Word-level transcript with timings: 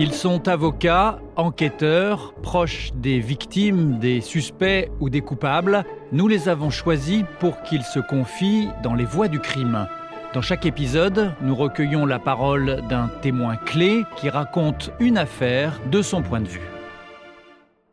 Ils 0.00 0.14
sont 0.14 0.46
avocats, 0.46 1.18
enquêteurs, 1.34 2.32
proches 2.34 2.92
des 2.94 3.18
victimes, 3.18 3.98
des 3.98 4.20
suspects 4.20 4.88
ou 5.00 5.10
des 5.10 5.22
coupables. 5.22 5.84
Nous 6.12 6.28
les 6.28 6.48
avons 6.48 6.70
choisis 6.70 7.24
pour 7.40 7.62
qu'ils 7.62 7.82
se 7.82 7.98
confient 7.98 8.68
dans 8.84 8.94
les 8.94 9.04
voies 9.04 9.26
du 9.26 9.40
crime. 9.40 9.88
Dans 10.34 10.40
chaque 10.40 10.66
épisode, 10.66 11.32
nous 11.40 11.56
recueillons 11.56 12.06
la 12.06 12.20
parole 12.20 12.80
d'un 12.88 13.08
témoin 13.22 13.56
clé 13.56 14.04
qui 14.14 14.28
raconte 14.28 14.92
une 15.00 15.18
affaire 15.18 15.80
de 15.90 16.00
son 16.00 16.22
point 16.22 16.42
de 16.42 16.48
vue. 16.48 16.70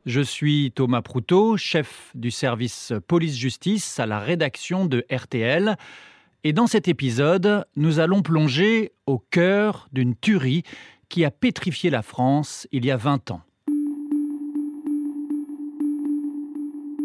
Je 0.05 0.21
suis 0.21 0.71
Thomas 0.75 1.01
Proutot, 1.01 1.57
chef 1.57 2.11
du 2.13 2.29
service 2.29 2.93
police-justice 3.07 3.99
à 3.99 4.05
la 4.05 4.19
rédaction 4.19 4.85
de 4.85 5.07
RTL. 5.11 5.75
Et 6.43 6.53
dans 6.53 6.67
cet 6.67 6.87
épisode, 6.87 7.65
nous 7.75 7.99
allons 7.99 8.21
plonger 8.21 8.91
au 9.07 9.17
cœur 9.17 9.89
d'une 9.91 10.15
tuerie 10.15 10.61
qui 11.15 11.23
a 11.23 11.31
pétrifié 11.31 11.89
la 11.89 12.01
France 12.01 12.67
il 12.73 12.83
y 12.83 12.91
a 12.91 12.97
20 12.97 13.31
ans. 13.31 13.39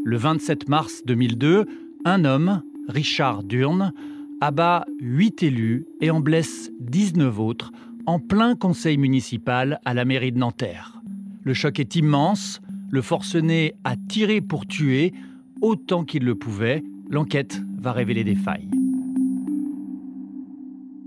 Le 0.04 0.16
27 0.16 0.68
mars 0.68 1.02
2002, 1.06 1.66
un 2.04 2.24
homme, 2.24 2.64
Richard 2.88 3.44
Durne, 3.44 3.92
abat 4.40 4.84
8 4.98 5.44
élus 5.44 5.86
et 6.00 6.10
en 6.10 6.18
blesse 6.18 6.72
19 6.80 7.38
autres 7.38 7.70
en 8.04 8.18
plein 8.18 8.56
conseil 8.56 8.98
municipal 8.98 9.78
à 9.84 9.94
la 9.94 10.04
mairie 10.04 10.32
de 10.32 10.38
Nanterre. 10.38 11.00
Le 11.44 11.54
choc 11.54 11.78
est 11.78 11.94
immense, 11.94 12.60
le 12.90 13.02
forcené 13.02 13.74
a 13.84 13.94
tiré 13.94 14.40
pour 14.40 14.66
tuer 14.66 15.12
autant 15.60 16.04
qu'il 16.04 16.24
le 16.24 16.34
pouvait. 16.34 16.82
L'enquête 17.08 17.62
va 17.78 17.92
révéler 17.92 18.24
des 18.24 18.34
failles. 18.34 18.70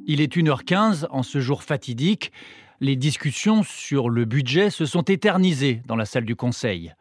Il 0.05 0.21
est 0.21 0.35
1h15 0.35 1.07
en 1.11 1.23
ce 1.23 1.39
jour 1.39 1.63
fatidique. 1.63 2.31
Les 2.83 2.97
discussions 2.97 3.63
sur 3.63 4.09
le 4.09 4.25
budget 4.25 4.69
se 4.69 4.85
sont 4.85 5.03
éternisées 5.03 5.81
dans 5.87 5.95
la 5.95 6.03
salle 6.03 6.25
du 6.25 6.35
Conseil. 6.35 6.93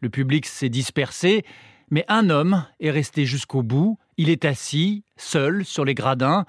Le 0.00 0.08
public 0.08 0.46
s'est 0.46 0.70
dispersé, 0.70 1.44
mais 1.90 2.06
un 2.08 2.30
homme 2.30 2.64
est 2.80 2.90
resté 2.90 3.26
jusqu'au 3.26 3.62
bout. 3.62 3.98
Il 4.16 4.30
est 4.30 4.46
assis, 4.46 5.04
seul, 5.18 5.66
sur 5.66 5.84
les 5.84 5.92
gradins. 5.92 6.46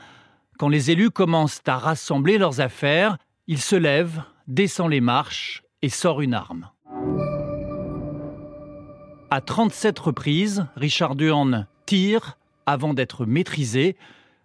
Quand 0.58 0.70
les 0.70 0.90
élus 0.90 1.10
commencent 1.10 1.60
à 1.68 1.78
rassembler 1.78 2.38
leurs 2.38 2.62
affaires, 2.62 3.18
il 3.48 3.60
se 3.60 3.76
lève, 3.76 4.22
descend 4.48 4.90
les 4.90 5.02
marches 5.02 5.64
et 5.82 5.90
sort 5.90 6.22
une 6.22 6.34
arme. 6.34 6.70
À 9.30 9.42
37 9.42 10.00
reprises, 10.00 10.66
Richard 10.78 11.16
Durne 11.18 11.68
tire 11.86 12.38
avant 12.66 12.94
d'être 12.94 13.26
maîtrisé. 13.26 13.98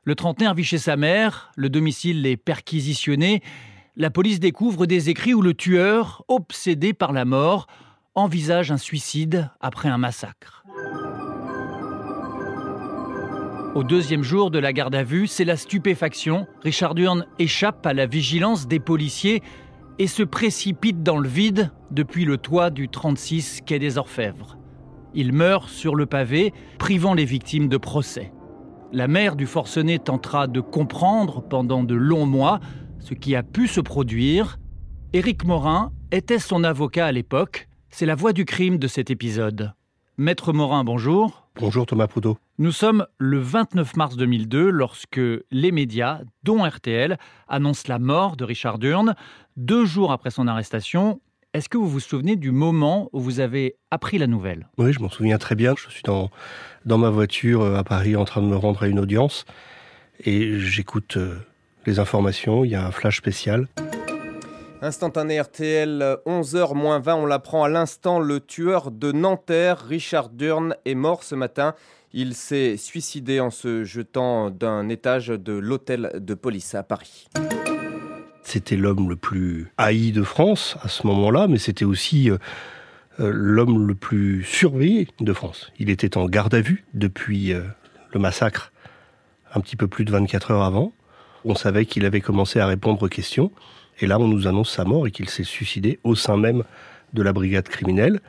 Le 0.03 0.17
trentenaire 0.17 0.55
vit 0.55 0.65
chez 0.65 0.79
sa 0.79 0.97
mère, 0.97 1.53
le 1.55 1.69
domicile 1.69 2.27
est 2.27 2.37
perquisitionné. 2.37 3.41
La 3.95 4.09
police 4.09 4.41
découvre 4.41 4.87
des 4.87 5.11
écrits 5.11 5.35
où 5.35 5.43
le 5.43 5.53
tueur, 5.53 6.25
obsédé 6.29 6.95
par 6.95 7.13
la 7.13 7.27
mort, 7.27 7.67
envisage 8.15 8.73
un 8.73 8.79
suicide 8.79 9.51
après 9.61 9.91
un 9.91 9.99
massacre. 9.99 10.65
Au 13.75 13.85
deuxième 13.85 14.23
jour 14.23 14.51
de 14.51 14.59
la 14.59 14.73
garde 14.73 14.95
à 14.95 15.03
vue, 15.03 15.27
c'est 15.27 15.45
la 15.45 15.59
stupéfaction. 15.59 16.47
Richard 16.63 16.95
Durne 16.95 17.27
échappe 17.39 17.87
à 17.87 17.93
la 17.93 18.07
vigilance 18.07 18.67
des 18.67 18.81
policiers 18.81 19.43
et 19.99 20.07
se 20.07 20.23
précipite 20.23 21.03
dans 21.03 21.19
le 21.19 21.29
vide 21.29 21.71
depuis 21.91 22.25
le 22.25 22.39
toit 22.39 22.71
du 22.71 22.89
36 22.89 23.61
quai 23.67 23.79
des 23.79 23.99
Orfèvres. 23.99 24.57
Il 25.13 25.35
meurt 25.35 25.69
sur 25.69 25.97
le 25.97 26.07
pavé, 26.07 26.55
privant 26.79 27.13
les 27.13 27.27
victimes 27.27 27.69
de 27.69 27.77
procès. 27.77 28.33
La 28.91 29.07
mère 29.07 29.37
du 29.37 29.47
forcené 29.47 29.99
tentera 29.99 30.47
de 30.47 30.61
comprendre 30.61 31.43
pendant 31.43 31.83
de 31.83 31.95
longs 31.95 32.27
mois 32.27 32.61
ce 33.03 33.15
qui 33.15 33.35
a 33.35 33.43
pu 33.43 33.67
se 33.67 33.81
produire. 33.81 34.59
Éric 35.13 35.45
Morin 35.45 35.93
était 36.11 36.39
son 36.39 36.65
avocat 36.65 37.07
à 37.07 37.13
l'époque. 37.13 37.69
C'est 37.91 38.07
la 38.07 38.15
voix 38.15 38.33
du 38.33 38.45
crime 38.45 38.79
de 38.79 38.87
cet 38.87 39.11
épisode. 39.11 39.73
Maître 40.17 40.53
Morin, 40.53 40.85
bonjour. 40.85 41.49
Bonjour 41.57 41.85
Thomas 41.85 42.07
Poudot. 42.07 42.39
Nous 42.59 42.73
sommes 42.73 43.07
le 43.19 43.39
29 43.39 43.97
mars 43.97 44.17
2002 44.17 44.71
lorsque 44.71 45.21
les 45.51 45.73
médias, 45.73 46.21
dont 46.45 46.63
RTL, 46.63 47.19
annoncent 47.49 47.85
la 47.89 47.99
mort 47.99 48.37
de 48.37 48.45
Richard 48.45 48.79
Durne. 48.79 49.15
Deux 49.57 49.85
jours 49.85 50.13
après 50.13 50.31
son 50.31 50.47
arrestation, 50.47 51.21
est-ce 51.55 51.69
que 51.69 51.77
vous 51.77 51.89
vous 51.89 52.01
souvenez 52.01 52.37
du 52.37 52.53
moment 52.53 53.11
où 53.13 53.21
vous 53.21 53.41
avez 53.41 53.77
appris 53.91 54.17
la 54.17 54.27
nouvelle? 54.27 54.69
Oui, 54.79 54.93
je 54.93 55.01
m'en 55.01 55.11
souviens 55.11 55.39
très 55.39 55.55
bien. 55.55 55.75
Je 55.77 55.91
suis 55.91 56.03
dans, 56.05 56.31
dans 56.87 56.99
ma 56.99 57.11
voiture 57.11 57.63
euh, 57.63 57.77
à 57.77 57.85
Paris 57.85 58.17
en 58.17 58.25
train 58.25 58.41
de 58.41 58.47
me 58.47 58.57
rendre 58.57 58.83
à 58.83 58.87
une 58.87 58.99
audience 58.99 59.45
et 60.25 60.59
j'écoute 60.59 61.17
euh, 61.17 61.39
les 61.87 61.99
informations. 61.99 62.65
Il 62.65 62.71
y 62.71 62.75
a 62.75 62.87
un 62.87 62.91
flash 62.91 63.19
spécial. 63.19 63.69
Instantané 64.85 65.41
RTL, 65.41 66.17
11h 66.27 67.03
20, 67.03 67.15
on 67.15 67.27
l'apprend 67.27 67.63
à 67.63 67.69
l'instant, 67.69 68.19
le 68.19 68.41
tueur 68.41 68.91
de 68.91 69.13
Nanterre, 69.13 69.79
Richard 69.79 70.29
Durne, 70.29 70.75
est 70.85 70.97
mort 70.97 71.23
ce 71.23 71.37
matin. 71.37 71.75
Il 72.13 72.35
s'est 72.35 72.77
suicidé 72.77 73.39
en 73.39 73.51
se 73.51 73.85
jetant 73.85 74.51
d'un 74.51 74.89
étage 74.89 75.29
de 75.29 75.53
l'hôtel 75.53 76.11
de 76.17 76.35
police 76.35 76.75
à 76.75 76.83
Paris. 76.83 77.29
C'était 78.43 78.77
l'homme 78.77 79.09
le 79.09 79.17
plus 79.17 79.69
haï 79.79 80.11
de 80.11 80.23
France 80.23 80.77
à 80.83 80.89
ce 80.89 81.07
moment-là, 81.07 81.47
mais 81.47 81.59
c'était 81.59 81.85
aussi 81.85 82.29
euh, 82.29 82.39
euh, 83.21 83.31
l'homme 83.33 83.87
le 83.87 83.95
plus 83.95 84.43
surveillé 84.43 85.09
de 85.21 85.33
France. 85.33 85.71
Il 85.79 85.91
était 85.91 86.17
en 86.19 86.27
garde 86.27 86.55
à 86.55 86.61
vue 86.61 86.85
depuis 86.93 87.53
euh, 87.53 87.63
le 88.13 88.21
massacre, 88.21 88.73
un 89.55 89.61
petit 89.61 89.77
peu 89.77 89.87
plus 89.87 90.05
de 90.05 90.11
24 90.11 90.51
heures 90.51 90.65
avant. 90.65 90.93
On 91.45 91.55
savait 91.55 91.87
qu'il 91.87 92.05
avait 92.05 92.21
commencé 92.21 92.61
à 92.61 92.67
répondre 92.67 93.03
aux 93.03 93.09
questions, 93.09 93.51
et 94.01 94.07
là 94.07 94.19
on 94.19 94.29
nous 94.29 94.47
annonce 94.47 94.71
sa 94.71 94.85
mort 94.85 95.07
et 95.07 95.11
qu'il 95.11 95.29
s'est 95.29 95.45
suicidé 95.45 95.99
au 96.05 96.15
sein 96.15 96.37
même 96.37 96.63
de 97.13 97.23
la 97.23 97.33
brigade 97.33 97.69
criminelle. 97.69 98.21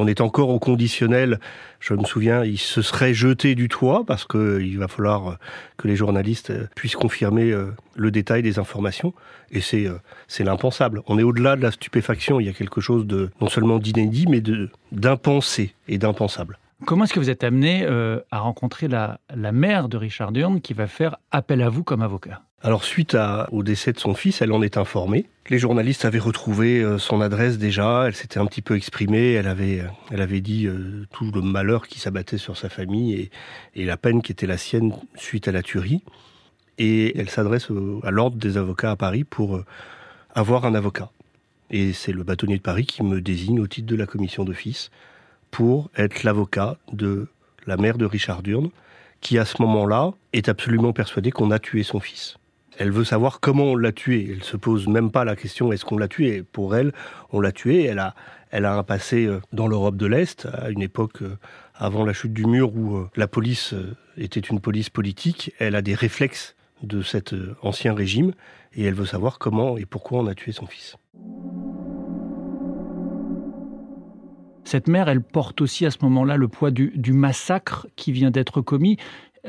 On 0.00 0.06
est 0.06 0.20
encore 0.20 0.50
au 0.50 0.60
conditionnel. 0.60 1.40
Je 1.80 1.92
me 1.94 2.04
souviens, 2.04 2.44
il 2.44 2.56
se 2.56 2.82
serait 2.82 3.14
jeté 3.14 3.56
du 3.56 3.68
toit 3.68 4.04
parce 4.06 4.24
qu'il 4.24 4.78
va 4.78 4.86
falloir 4.86 5.30
euh, 5.30 5.34
que 5.76 5.88
les 5.88 5.96
journalistes 5.96 6.50
euh, 6.50 6.68
puissent 6.76 6.94
confirmer 6.94 7.50
euh, 7.50 7.72
le 7.96 8.12
détail 8.12 8.42
des 8.42 8.60
informations. 8.60 9.12
Et 9.50 9.60
c'est 9.60 9.88
c'est 10.28 10.44
l'impensable. 10.44 11.02
On 11.08 11.18
est 11.18 11.24
au-delà 11.24 11.56
de 11.56 11.62
la 11.62 11.72
stupéfaction. 11.72 12.38
Il 12.38 12.46
y 12.46 12.48
a 12.48 12.52
quelque 12.52 12.80
chose 12.80 13.06
de 13.06 13.30
non 13.40 13.48
seulement 13.48 13.80
d'inédit, 13.80 14.26
mais 14.28 14.40
de 14.40 14.70
d'impensé 14.92 15.74
et 15.88 15.98
d'impensable. 15.98 16.58
Comment 16.86 17.04
est-ce 17.04 17.12
que 17.12 17.20
vous 17.20 17.30
êtes 17.30 17.44
amené 17.44 17.86
à 18.30 18.38
rencontrer 18.38 18.88
la, 18.88 19.18
mère 19.52 19.88
de 19.88 19.96
Richard 19.96 20.32
Durne 20.32 20.60
qui 20.60 20.74
va 20.74 20.86
faire 20.86 21.16
appel 21.30 21.62
à 21.62 21.68
vous 21.68 21.82
comme 21.84 22.02
avocat? 22.02 22.42
Alors 22.60 22.82
suite 22.82 23.16
au 23.52 23.62
décès 23.62 23.92
de 23.92 24.00
son 24.00 24.14
fils, 24.14 24.42
elle 24.42 24.52
en 24.52 24.62
est 24.62 24.76
informée. 24.76 25.26
Les 25.48 25.58
journalistes 25.58 26.04
avaient 26.04 26.18
retrouvé 26.18 26.82
euh, 26.82 26.98
son 26.98 27.20
adresse 27.20 27.56
déjà, 27.56 28.04
elle 28.06 28.14
s'était 28.14 28.38
un 28.38 28.46
petit 28.46 28.62
peu 28.62 28.76
exprimée, 28.76 29.32
elle 29.32 29.46
avait, 29.46 29.80
euh, 29.80 29.86
elle 30.10 30.20
avait 30.20 30.40
dit 30.40 30.66
euh, 30.66 31.06
tout 31.12 31.30
le 31.30 31.40
malheur 31.40 31.86
qui 31.86 32.00
s'abattait 32.00 32.36
sur 32.36 32.56
sa 32.56 32.68
famille 32.68 33.30
et, 33.74 33.84
la 33.84 33.96
peine 33.96 34.22
qui 34.22 34.32
était 34.32 34.48
la 34.48 34.58
sienne 34.58 34.92
suite 35.14 35.46
à 35.46 35.52
la 35.52 35.62
tuerie. 35.62 36.02
Et 36.78 37.18
elle 37.18 37.30
s'adresse 37.30 37.68
à 38.02 38.10
l'ordre 38.10 38.36
des 38.36 38.56
avocats 38.56 38.90
à 38.90 38.96
Paris 38.96 39.24
pour 39.24 39.60
avoir 40.34 40.64
un 40.64 40.74
avocat. 40.74 41.10
Et 41.70 41.92
c'est 41.92 42.12
le 42.12 42.22
bâtonnier 42.22 42.56
de 42.56 42.62
Paris 42.62 42.86
qui 42.86 43.02
me 43.02 43.20
désigne 43.20 43.60
au 43.60 43.66
titre 43.66 43.88
de 43.88 43.96
la 43.96 44.06
commission 44.06 44.44
d'office 44.44 44.90
pour 45.50 45.90
être 45.96 46.22
l'avocat 46.22 46.76
de 46.92 47.28
la 47.66 47.76
mère 47.76 47.98
de 47.98 48.04
Richard 48.04 48.42
Durne, 48.42 48.70
qui 49.20 49.38
à 49.38 49.44
ce 49.44 49.60
moment-là 49.62 50.12
est 50.32 50.48
absolument 50.48 50.92
persuadée 50.92 51.30
qu'on 51.30 51.50
a 51.50 51.58
tué 51.58 51.82
son 51.82 52.00
fils. 52.00 52.36
Elle 52.78 52.92
veut 52.92 53.04
savoir 53.04 53.40
comment 53.40 53.64
on 53.64 53.76
l'a 53.76 53.90
tué. 53.90 54.28
Elle 54.30 54.44
se 54.44 54.56
pose 54.56 54.86
même 54.86 55.10
pas 55.10 55.24
la 55.24 55.34
question 55.34 55.72
est-ce 55.72 55.84
qu'on 55.84 55.98
l'a 55.98 56.06
tué? 56.06 56.44
Pour 56.44 56.76
elle, 56.76 56.92
on 57.32 57.40
l'a 57.40 57.50
tué. 57.50 57.84
Elle 57.84 57.98
a, 57.98 58.14
elle 58.52 58.64
a 58.64 58.74
un 58.76 58.84
passé 58.84 59.26
euh, 59.26 59.40
dans 59.52 59.66
l'Europe 59.66 59.96
de 59.96 60.06
l'Est, 60.06 60.46
à 60.46 60.70
une 60.70 60.82
époque 60.82 61.22
euh, 61.22 61.36
avant 61.74 62.04
la 62.04 62.12
chute 62.12 62.32
du 62.32 62.46
mur 62.46 62.74
où 62.74 62.96
euh, 62.96 63.10
la 63.16 63.26
police 63.26 63.74
était 64.16 64.40
une 64.40 64.60
police 64.60 64.90
politique. 64.90 65.52
Elle 65.58 65.74
a 65.74 65.82
des 65.82 65.94
réflexes 65.94 66.54
de 66.84 67.02
cet 67.02 67.34
ancien 67.62 67.92
régime 67.92 68.32
et 68.74 68.84
elle 68.84 68.94
veut 68.94 69.06
savoir 69.06 69.40
comment 69.40 69.76
et 69.76 69.84
pourquoi 69.84 70.20
on 70.20 70.26
a 70.28 70.34
tué 70.34 70.52
son 70.52 70.66
fils. 70.66 70.96
Cette 74.68 74.86
mère, 74.86 75.08
elle 75.08 75.22
porte 75.22 75.62
aussi 75.62 75.86
à 75.86 75.90
ce 75.90 75.96
moment-là 76.02 76.36
le 76.36 76.46
poids 76.46 76.70
du, 76.70 77.12
massacre 77.14 77.86
qui 77.96 78.12
vient 78.12 78.30
d'être 78.30 78.60
commis. 78.60 78.98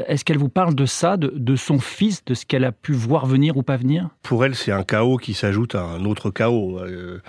Est-ce 0.08 0.24
qu'elle 0.24 0.38
vous 0.38 0.48
parle 0.48 0.76
de 0.76 0.86
ça, 0.86 1.18
de, 1.18 1.56
son 1.58 1.78
fils, 1.78 2.24
de 2.24 2.34
ce 2.34 2.46
qu'elle 2.46 2.64
a 2.64 2.72
pu 2.72 2.94
voir 2.94 3.26
venir 3.26 3.58
ou 3.58 3.62
pas 3.62 3.76
venir? 3.76 4.08
Pour 4.24 4.46
elle, 4.46 4.56
c'est 4.56 4.72
un 4.72 4.84
chaos 4.84 5.18
qui 5.18 5.34
s'ajoute 5.34 5.76
à 5.76 5.84
un 5.84 6.06
autre 6.06 6.30
chaos. 6.30 6.80
Euh, 6.80 7.22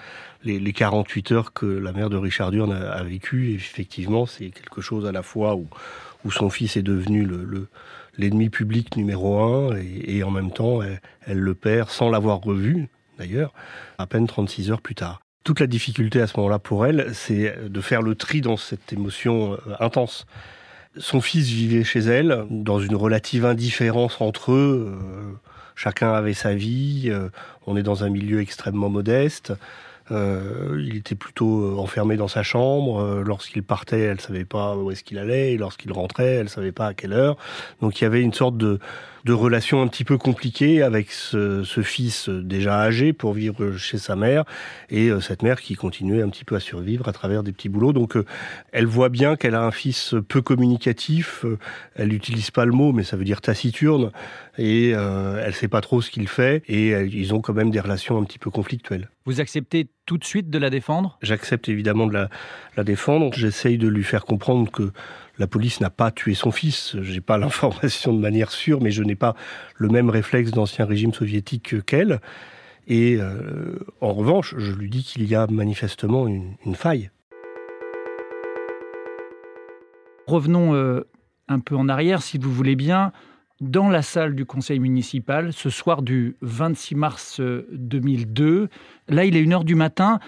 les, 0.44 0.72
48 0.72 1.32
heures 1.32 1.52
que 1.52 1.66
la 1.66 1.90
mère 1.90 2.10
de 2.10 2.16
Richard 2.16 2.52
Durne 2.52 2.72
a, 2.72 3.02
vécu, 3.02 3.54
effectivement, 3.54 4.24
c'est 4.24 4.50
quelque 4.50 4.80
chose 4.80 5.04
à 5.04 5.10
la 5.10 5.24
fois 5.24 5.56
où, 5.56 6.30
son 6.30 6.48
fils 6.48 6.76
est 6.76 6.82
devenu 6.82 7.24
le, 7.24 7.66
l'ennemi 8.16 8.50
public 8.50 8.96
numéro 8.96 9.40
un 9.40 9.76
et, 9.76 10.22
en 10.22 10.30
même 10.30 10.52
temps, 10.52 10.78
elle 11.26 11.38
le 11.40 11.54
perd 11.56 11.88
sans 11.88 12.08
l'avoir 12.08 12.40
revu, 12.40 12.88
d'ailleurs, 13.18 13.52
à 13.98 14.06
peine 14.06 14.28
36 14.28 14.70
heures 14.70 14.80
plus 14.80 14.94
tard. 14.94 15.20
Toute 15.50 15.58
la 15.58 15.66
difficulté 15.66 16.20
à 16.20 16.28
ce 16.28 16.36
moment-là 16.36 16.60
pour 16.60 16.86
elle, 16.86 17.10
c'est 17.12 17.68
de 17.68 17.80
faire 17.80 18.02
le 18.02 18.14
tri 18.14 18.40
dans 18.40 18.56
cette 18.56 18.92
émotion 18.92 19.54
euh, 19.54 19.56
intense. 19.80 20.24
Son 20.96 21.20
fils 21.20 21.48
vivait 21.48 21.82
chez 21.82 21.98
elle, 21.98 22.46
dans 22.50 22.78
une 22.78 22.94
relative 22.94 23.44
indifférence 23.44 24.20
entre 24.20 24.52
eux. 24.52 24.96
Euh, 24.96 25.32
chacun 25.74 26.12
avait 26.12 26.34
sa 26.34 26.54
vie, 26.54 27.12
on 27.66 27.76
est 27.76 27.82
dans 27.82 28.04
un 28.04 28.10
milieu 28.10 28.40
extrêmement 28.40 28.90
modeste. 28.90 29.52
Euh, 30.12 30.82
il 30.84 30.96
était 30.96 31.14
plutôt 31.14 31.62
euh, 31.62 31.78
enfermé 31.78 32.16
dans 32.16 32.28
sa 32.28 32.42
chambre. 32.42 33.00
Euh, 33.00 33.22
lorsqu'il 33.24 33.62
partait, 33.62 34.00
elle 34.00 34.20
savait 34.20 34.44
pas 34.44 34.76
où 34.76 34.90
est-ce 34.90 35.04
qu'il 35.04 35.18
allait. 35.18 35.56
Lorsqu'il 35.56 35.92
rentrait, 35.92 36.34
elle 36.34 36.48
savait 36.48 36.72
pas 36.72 36.88
à 36.88 36.94
quelle 36.94 37.12
heure. 37.12 37.36
Donc 37.80 38.00
il 38.00 38.04
y 38.04 38.06
avait 38.06 38.22
une 38.22 38.32
sorte 38.32 38.56
de, 38.56 38.80
de 39.24 39.32
relation 39.32 39.82
un 39.82 39.88
petit 39.88 40.04
peu 40.04 40.18
compliquée 40.18 40.82
avec 40.82 41.10
ce, 41.10 41.62
ce, 41.64 41.82
fils 41.82 42.28
déjà 42.28 42.80
âgé 42.80 43.12
pour 43.12 43.32
vivre 43.32 43.76
chez 43.76 43.98
sa 43.98 44.16
mère 44.16 44.44
et 44.90 45.10
cette 45.20 45.42
mère 45.42 45.60
qui 45.60 45.74
continuait 45.74 46.22
un 46.22 46.28
petit 46.28 46.44
peu 46.44 46.56
à 46.56 46.60
survivre 46.60 47.08
à 47.08 47.12
travers 47.12 47.42
des 47.42 47.52
petits 47.52 47.68
boulots. 47.68 47.92
Donc 47.92 48.16
elle 48.72 48.86
voit 48.86 49.08
bien 49.08 49.36
qu'elle 49.36 49.54
a 49.54 49.62
un 49.62 49.70
fils 49.70 50.14
peu 50.28 50.42
communicatif. 50.42 51.44
Elle 51.94 52.08
n'utilise 52.08 52.50
pas 52.50 52.64
le 52.64 52.72
mot, 52.72 52.92
mais 52.92 53.02
ça 53.02 53.16
veut 53.16 53.24
dire 53.24 53.40
taciturne. 53.40 54.10
Et 54.58 54.92
euh, 54.94 55.42
elle 55.44 55.54
sait 55.54 55.68
pas 55.68 55.80
trop 55.80 56.00
ce 56.00 56.10
qu'il 56.10 56.28
fait. 56.28 56.62
Et 56.68 56.90
ils 56.90 57.34
ont 57.34 57.40
quand 57.40 57.54
même 57.54 57.70
des 57.70 57.80
relations 57.80 58.18
un 58.18 58.24
petit 58.24 58.38
peu 58.38 58.50
conflictuelles. 58.50 59.08
Vous 59.24 59.40
acceptez 59.40 59.88
tout 60.06 60.18
de 60.18 60.24
suite 60.24 60.50
de 60.50 60.58
la 60.58 60.70
défendre? 60.70 61.18
J'accepte 61.22 61.68
évidemment 61.68 62.06
de 62.06 62.14
la, 62.76 62.84
défendre. 62.84 63.32
J'essaye 63.34 63.78
de 63.78 63.88
lui 63.88 64.04
faire 64.04 64.24
comprendre 64.24 64.70
que 64.70 64.92
la 65.40 65.46
police 65.46 65.80
n'a 65.80 65.88
pas 65.88 66.10
tué 66.10 66.34
son 66.34 66.52
fils. 66.52 66.96
J'ai 67.00 67.22
pas 67.22 67.38
l'information 67.44 68.12
de 68.12 68.20
manière 68.20 68.52
sûre, 68.52 68.80
mais 68.80 68.90
je 68.90 69.02
n'ai 69.02 69.16
pas 69.16 69.34
le 69.74 69.88
même 69.88 70.10
réflexe 70.10 70.52
d'ancien 70.52 70.84
régime 70.84 71.12
soviétique 71.12 71.84
qu'elle. 71.86 72.20
Et 72.86 73.16
euh, 73.18 73.78
en 74.00 74.12
revanche, 74.12 74.54
je 74.58 74.72
lui 74.72 74.90
dis 74.90 75.02
qu'il 75.02 75.24
y 75.24 75.34
a 75.34 75.46
manifestement 75.46 76.26
une, 76.28 76.74
faille. 76.74 77.10
Revenons 80.26 80.74
euh, 80.74 81.08
un 81.48 81.58
peu 81.58 81.74
en 81.74 81.88
arrière, 81.88 82.22
si 82.22 82.38
vous 82.38 82.52
voulez 82.52 82.76
bien 82.76 83.12
dans 83.60 83.88
la 83.88 84.02
salle 84.02 84.34
du 84.34 84.46
conseil 84.46 84.78
municipal 84.78 85.52
ce 85.52 85.68
soir 85.68 86.02
du 86.02 86.36
26 86.40 86.94
mars 86.94 87.40
2002. 87.72 88.44
Euh, 88.44 88.68
Là, 89.08 89.24
il 89.24 89.36
est 89.36 89.42
1h 89.42 89.64
du 89.64 89.74
matin. 89.74 90.18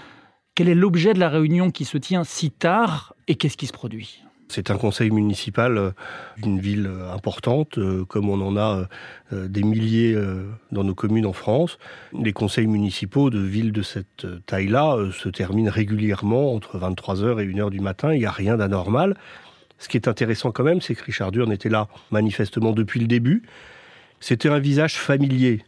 Quel 0.54 0.68
est 0.68 0.74
l'objet 0.74 1.14
de 1.14 1.18
la 1.18 1.28
réunion 1.28 1.70
qui 1.70 1.84
se 1.84 1.98
tient 1.98 2.24
si 2.24 2.50
tard 2.50 3.14
et 3.28 3.36
qu'est-ce 3.36 3.56
qui 3.56 3.66
se 3.66 3.72
produit? 3.72 4.22
C'est 4.52 4.70
un 4.70 4.76
conseil 4.76 5.10
municipal 5.10 5.78
euh, 5.78 5.90
d'une 6.38 6.60
ville 6.60 6.86
euh, 6.86 7.12
importante, 7.12 7.78
comme 8.08 8.28
on 8.28 8.40
en 8.40 8.56
a 8.56 8.86
des 9.32 9.62
milliers 9.62 10.14
dans 10.72 10.84
nos 10.84 10.94
communes 10.94 11.24
en 11.24 11.32
France. 11.32 11.78
Les 12.12 12.32
conseils 12.32 12.66
municipaux 12.66 13.30
de 13.30 13.38
villes 13.38 13.72
de 13.72 13.82
cette 13.82 14.26
taille-là 14.46 14.98
se 15.12 15.28
terminent 15.30 15.70
régulièrement 15.70 16.54
entre 16.54 16.78
23h 16.78 17.40
et 17.40 17.46
1h 17.46 17.70
du 17.70 17.80
matin. 17.80 18.12
Il 18.12 18.18
n'y 18.18 18.26
a 18.26 18.30
rien 18.30 18.56
d'anormal. 18.58 19.16
Ce 19.78 19.88
qui 19.88 19.96
est 19.96 20.06
intéressant 20.06 20.52
quand 20.52 20.64
même, 20.64 20.80
c'est 20.80 20.94
que 20.94 21.04
Richard 21.04 21.32
Durn 21.32 21.50
était 21.50 21.70
là 21.70 21.88
manifestement 22.10 22.72
depuis 22.72 23.00
le 23.00 23.06
début. 23.06 23.42
C'était 24.20 24.48
un 24.48 24.58
visage 24.58 24.94
familier. 24.94 25.64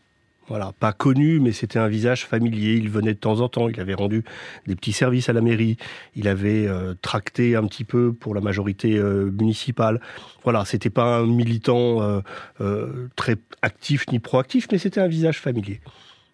Voilà, 0.47 0.73
pas 0.79 0.93
connu, 0.93 1.41
mais 1.41 1.53
c'était 1.53 1.79
un 1.79 1.89
visage 1.89 2.27
familier. 2.27 2.75
Il 2.75 2.91
venait 2.91 3.15
de 3.15 3.19
temps 3.19 3.41
en 3.41 3.49
temps. 3.49 3.69
Il 3.71 3.81
avait 3.81 3.95
rendu 3.95 4.25
des 4.67 4.77
petits 4.77 4.93
services 4.93 5.31
à 5.31 5.33
la 5.33 5.41
mairie. 5.41 5.79
Il 6.17 6.29
avait 6.29 6.67
euh, 6.67 6.95
tracté 7.01 7.57
un 7.57 7.67
petit 7.67 7.85
peu 7.85 8.13
pour 8.13 8.35
la 8.35 8.43
majorité 8.43 8.99
euh, 8.99 9.31
municipale. 9.31 10.01
Voilà, 10.43 10.67
c'était 10.67 10.91
pas 10.91 11.19
un 11.19 11.27
militant 11.27 12.23
euh, 12.61 13.09
très 13.17 13.37
actif 13.63 14.07
ni 14.13 14.19
proactif, 14.19 14.67
mais 14.71 14.77
c'était 14.77 15.01
un 15.01 15.09
visage 15.09 15.41
familier. 15.41 15.81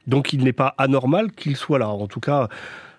Donc 0.09 0.33
il 0.33 0.43
n'est 0.43 0.53
pas 0.53 0.75
anormal 0.77 1.31
qu'il 1.31 1.55
soit 1.55 1.79
là. 1.79 1.89
En 1.89 2.09
tout 2.09 2.21
cas, 2.21 2.49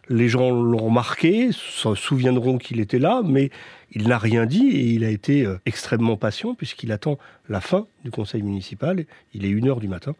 les 0.08 0.30
gens 0.30 0.50
l'ont 0.52 0.86
remarqué, 0.86 1.50
se 1.52 1.94
souviendront 1.94 2.58
qu'il 2.58 2.80
était 2.80 3.00
là, 3.00 3.22
mais 3.25 3.50
il 3.92 4.08
n'a 4.08 4.18
rien 4.18 4.46
dit 4.46 4.69
et 4.69 4.86
il 4.92 5.04
a 5.04 5.10
été 5.10 5.46
extrêmement 5.66 6.16
patient 6.16 6.56
puisqu'il 6.56 6.94
attend 6.94 7.18
la 7.50 7.60
fin 7.60 7.88
du 8.06 8.12
conseil 8.12 8.44
municipal. 8.44 9.04
Il 9.34 9.44
est 9.44 9.50
une 9.50 9.68
heure 9.68 9.81
du 9.81 9.90
matin 9.90 10.16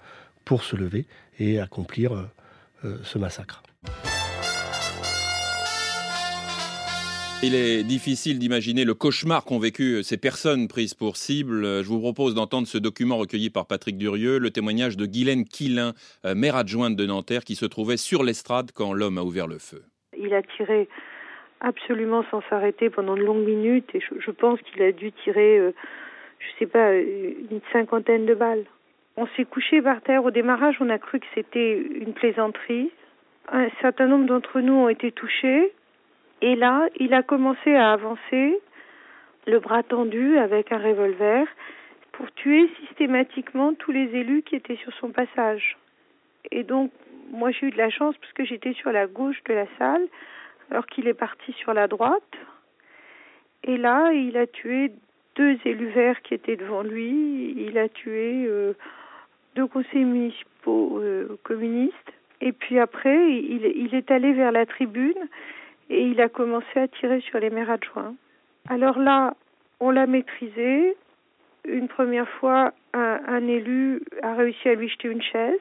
pour 0.52 0.64
se 0.64 0.76
lever 0.76 1.06
et 1.40 1.62
accomplir 1.62 2.12
euh, 2.12 2.24
euh, 2.84 2.98
ce 3.04 3.18
massacre. 3.18 3.64
Il 7.42 7.56
est 7.56 7.84
difficile 7.84 8.38
d'imaginer 8.38 8.84
le 8.84 8.94
cauchemar 8.94 9.46
qu'ont 9.46 9.60
vécu 9.60 10.04
ces 10.04 10.18
personnes 10.18 10.68
prises 10.68 10.94
pour 10.94 11.16
cible. 11.16 11.64
Je 11.82 11.88
vous 11.88 12.02
propose 12.02 12.36
d'entendre 12.36 12.68
ce 12.68 12.78
document 12.78 13.16
recueilli 13.16 13.50
par 13.50 13.66
Patrick 13.66 13.98
Durieux, 13.98 14.40
le 14.40 14.52
témoignage 14.52 14.98
de 14.98 15.06
Guylaine 15.06 15.46
Quilin, 15.46 15.94
maire 16.36 16.58
adjointe 16.58 16.98
de 16.98 17.06
Nanterre, 17.06 17.46
qui 17.46 17.56
se 17.56 17.66
trouvait 17.66 17.96
sur 17.96 18.22
l'estrade 18.22 18.72
quand 18.76 18.92
l'homme 18.92 19.20
a 19.20 19.24
ouvert 19.24 19.48
le 19.48 19.58
feu. 19.58 19.82
Il 20.20 20.34
a 20.34 20.42
tiré 20.44 20.90
absolument 21.62 22.26
sans 22.30 22.42
s'arrêter 22.50 22.90
pendant 22.90 23.16
de 23.16 23.22
longues 23.22 23.46
minutes 23.46 23.90
et 23.94 24.02
je, 24.02 24.32
pense 24.32 24.60
qu'il 24.64 24.82
a 24.82 24.92
dû 24.92 25.14
tirer, 25.24 25.60
je 25.60 25.64
euh, 25.64 25.72
je 26.40 26.60
sais 26.60 26.68
pas, 26.68 26.94
une 26.94 27.62
cinquantaine 27.72 28.26
de 28.26 28.36
balles. 28.36 28.66
On 29.22 29.28
s'est 29.38 29.46
couché 29.46 29.84
par 29.84 30.02
terre. 30.02 30.26
Au 30.26 30.32
démarrage, 30.32 30.78
on 30.80 30.90
a 30.90 30.98
cru 30.98 31.20
que 31.20 31.28
c'était 31.36 31.78
une 31.78 32.12
plaisanterie. 32.12 32.90
Un 33.52 33.70
certain 33.80 34.08
nombre 34.08 34.26
d'entre 34.26 34.62
nous 34.62 34.74
ont 34.74 34.90
été 34.90 35.12
touchés. 35.12 35.72
Et 36.42 36.56
là, 36.56 36.88
il 37.00 37.14
a 37.14 37.22
commencé 37.22 37.76
à 37.76 37.92
avancer, 37.92 38.60
le 39.46 39.60
bras 39.60 39.84
tendu 39.84 40.40
avec 40.40 40.72
un 40.72 40.80
revolver, 40.80 41.46
pour 42.14 42.32
tuer 42.32 42.68
systématiquement 42.80 43.76
tous 43.76 43.92
les 43.92 44.10
élus 44.16 44.42
qui 44.42 44.56
étaient 44.56 44.78
sur 44.78 44.92
son 44.94 45.10
passage. 45.10 45.78
Et 46.50 46.64
donc, 46.64 46.92
moi 47.30 47.52
j'ai 47.52 47.68
eu 47.68 47.70
de 47.72 47.78
la 47.78 47.92
chance 47.92 48.16
parce 48.18 48.34
que 48.34 48.44
j'étais 48.44 48.74
sur 48.74 48.92
la 48.92 49.06
gauche 49.06 49.44
de 49.48 49.54
la 49.54 49.68
salle, 49.78 50.08
alors 50.72 50.88
qu'il 50.88 51.08
est 51.08 51.14
parti 51.14 51.54
sur 51.60 51.76
la 51.76 51.88
droite. 51.88 52.34
Et 53.66 53.78
là, 53.78 54.14
il 54.14 54.36
a 54.36 54.48
tué 54.48 54.92
deux 55.36 55.60
élus 55.64 55.92
verts 55.92 56.24
qui 56.24 56.34
étaient 56.34 56.56
devant 56.56 56.82
lui. 56.82 57.54
Il 57.56 57.78
a 57.78 57.88
tué 57.88 58.48
euh, 58.48 58.74
deux 59.56 59.68
conseillers 59.68 60.06
municipaux 60.06 61.02
communistes. 61.44 61.96
Et 62.40 62.52
puis 62.52 62.80
après, 62.80 63.32
il, 63.32 63.66
il 63.66 63.96
est 63.96 64.10
allé 64.12 64.34
vers 64.34 64.52
la 64.52 64.66
tribune 64.66 65.28
et 65.90 66.04
il 66.04 66.22
a 66.22 66.30
commencé 66.30 66.80
à 66.80 66.88
tirer 66.88 67.22
sur 67.22 67.40
les 67.40 67.50
maires 67.50 67.70
adjoints. 67.70 68.16
Alors 68.70 68.98
là, 68.98 69.36
on 69.82 69.92
l'a 69.92 70.08
maîtrisé. 70.08 70.96
Une 71.68 71.88
première 71.88 72.30
fois, 72.30 72.72
un, 72.94 73.48
élu 73.48 74.02
a 74.24 74.34
réussi 74.36 74.70
à 74.70 74.76
lui 74.76 74.88
jeter 74.88 75.10
une 75.10 75.22
chaise. 75.22 75.60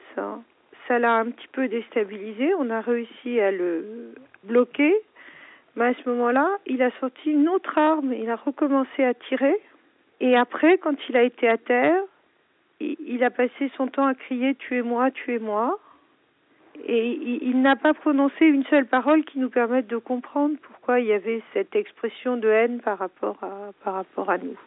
Ça 0.87 0.99
l'a 0.99 1.15
un 1.15 1.25
petit 1.25 1.47
peu 1.51 1.67
déstabilisé. 1.67 2.53
On 2.55 2.69
a 2.69 2.81
réussi 2.81 3.39
à 3.39 3.51
le 3.51 4.13
bloquer. 4.43 4.95
Mais 5.75 5.85
à 5.85 5.93
ce 5.93 6.09
moment-là, 6.09 6.47
il 6.65 6.81
a 6.81 6.91
sorti 6.99 7.31
une 7.31 7.49
autre 7.49 7.77
arme. 7.77 8.13
Il 8.13 8.29
a 8.29 8.35
recommencé 8.35 9.03
à 9.03 9.13
tirer. 9.13 9.57
Et 10.19 10.37
après, 10.37 10.77
quand 10.77 10.95
il 11.09 11.17
a 11.17 11.23
été 11.23 11.47
à 11.47 11.57
terre, 11.57 12.01
il 13.07 13.23
a 13.23 13.29
passé 13.29 13.71
son 13.77 13.87
temps 13.87 14.07
à 14.07 14.13
crier 14.13 14.55
Tuez-moi, 14.55 15.11
tuez-moi 15.11 15.79
et 16.87 17.39
il, 17.43 17.61
n'a 17.61 17.75
pas 17.75 17.93
prononcé 17.93 18.45
une 18.45 18.63
seule 18.65 18.87
parole 18.87 19.23
qui 19.25 19.39
nous 19.39 19.49
permette 19.49 19.87
de 19.87 19.97
comprendre 19.97 20.55
pourquoi 20.61 20.99
il 20.99 21.07
y 21.07 21.13
avait 21.13 21.43
cette 21.53 21.75
expression 21.75 22.37
de 22.37 22.47
haine 22.47 22.79
par 22.79 22.97
rapport 22.97 23.37
à, 23.41 23.71
par 23.83 23.95
rapport 23.95 24.29
à 24.29 24.37
nous. 24.37 24.57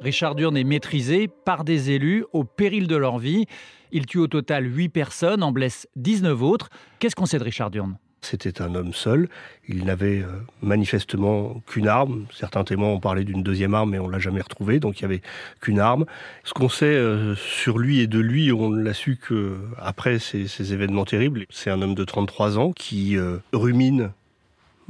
Richard 0.00 0.34
Durne 0.34 0.56
est 0.56 0.64
maîtrisé 0.64 1.28
par 1.28 1.64
des 1.64 1.92
élus 1.92 2.24
au 2.32 2.44
péril 2.44 2.88
de 2.88 2.96
leur 2.96 3.18
vie. 3.18 3.46
Il 3.92 4.06
tue 4.06 4.18
au 4.18 4.26
total 4.26 4.66
8 4.66 4.88
personnes, 4.88 5.42
en 5.42 5.52
blesse 5.52 5.88
19 5.96 6.42
autres. 6.42 6.68
Qu'est-ce 6.98 7.14
qu'on 7.14 7.26
sait 7.26 7.38
de 7.38 7.44
Richard 7.44 7.70
Durne 7.70 7.96
c'était 8.22 8.62
un 8.62 8.74
homme 8.76 8.94
seul. 8.94 9.28
Il 9.68 9.84
n'avait 9.84 10.20
euh, 10.20 10.28
manifestement 10.62 11.60
qu'une 11.66 11.88
arme. 11.88 12.26
Certains 12.32 12.62
témoins 12.64 12.88
ont 12.88 13.00
parlé 13.00 13.24
d'une 13.24 13.42
deuxième 13.42 13.74
arme, 13.74 13.90
mais 13.90 13.98
on 13.98 14.08
l'a 14.08 14.20
jamais 14.20 14.40
retrouvé, 14.40 14.78
donc 14.78 15.00
il 15.00 15.02
y 15.02 15.04
avait 15.04 15.22
qu'une 15.60 15.80
arme. 15.80 16.06
Ce 16.44 16.54
qu'on 16.54 16.68
sait 16.68 16.86
euh, 16.86 17.34
sur 17.34 17.78
lui 17.78 17.98
et 17.98 18.06
de 18.06 18.20
lui, 18.20 18.52
on 18.52 18.70
l'a 18.70 18.94
su 18.94 19.16
que 19.16 19.56
après 19.76 20.20
ces, 20.20 20.72
événements 20.72 21.04
terribles. 21.04 21.46
C'est 21.50 21.70
un 21.70 21.82
homme 21.82 21.96
de 21.96 22.04
33 22.04 22.58
ans 22.58 22.72
qui 22.72 23.16
euh, 23.18 23.38
rumine 23.52 24.12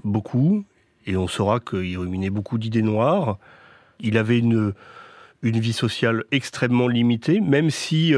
beaucoup, 0.05 0.65
et 1.07 1.17
on 1.17 1.27
saura 1.27 1.59
qu'il 1.59 1.99
ruminait 1.99 2.31
beaucoup 2.31 2.59
d'idées 2.59 2.83
noires. 2.83 3.39
Il 3.99 4.19
avait 4.19 4.39
une 4.39 4.75
une 5.45 5.59
vie 5.59 5.73
sociale 5.73 6.23
extrêmement 6.31 6.87
limitée, 6.87 7.41
même 7.41 7.69
si 7.69 8.15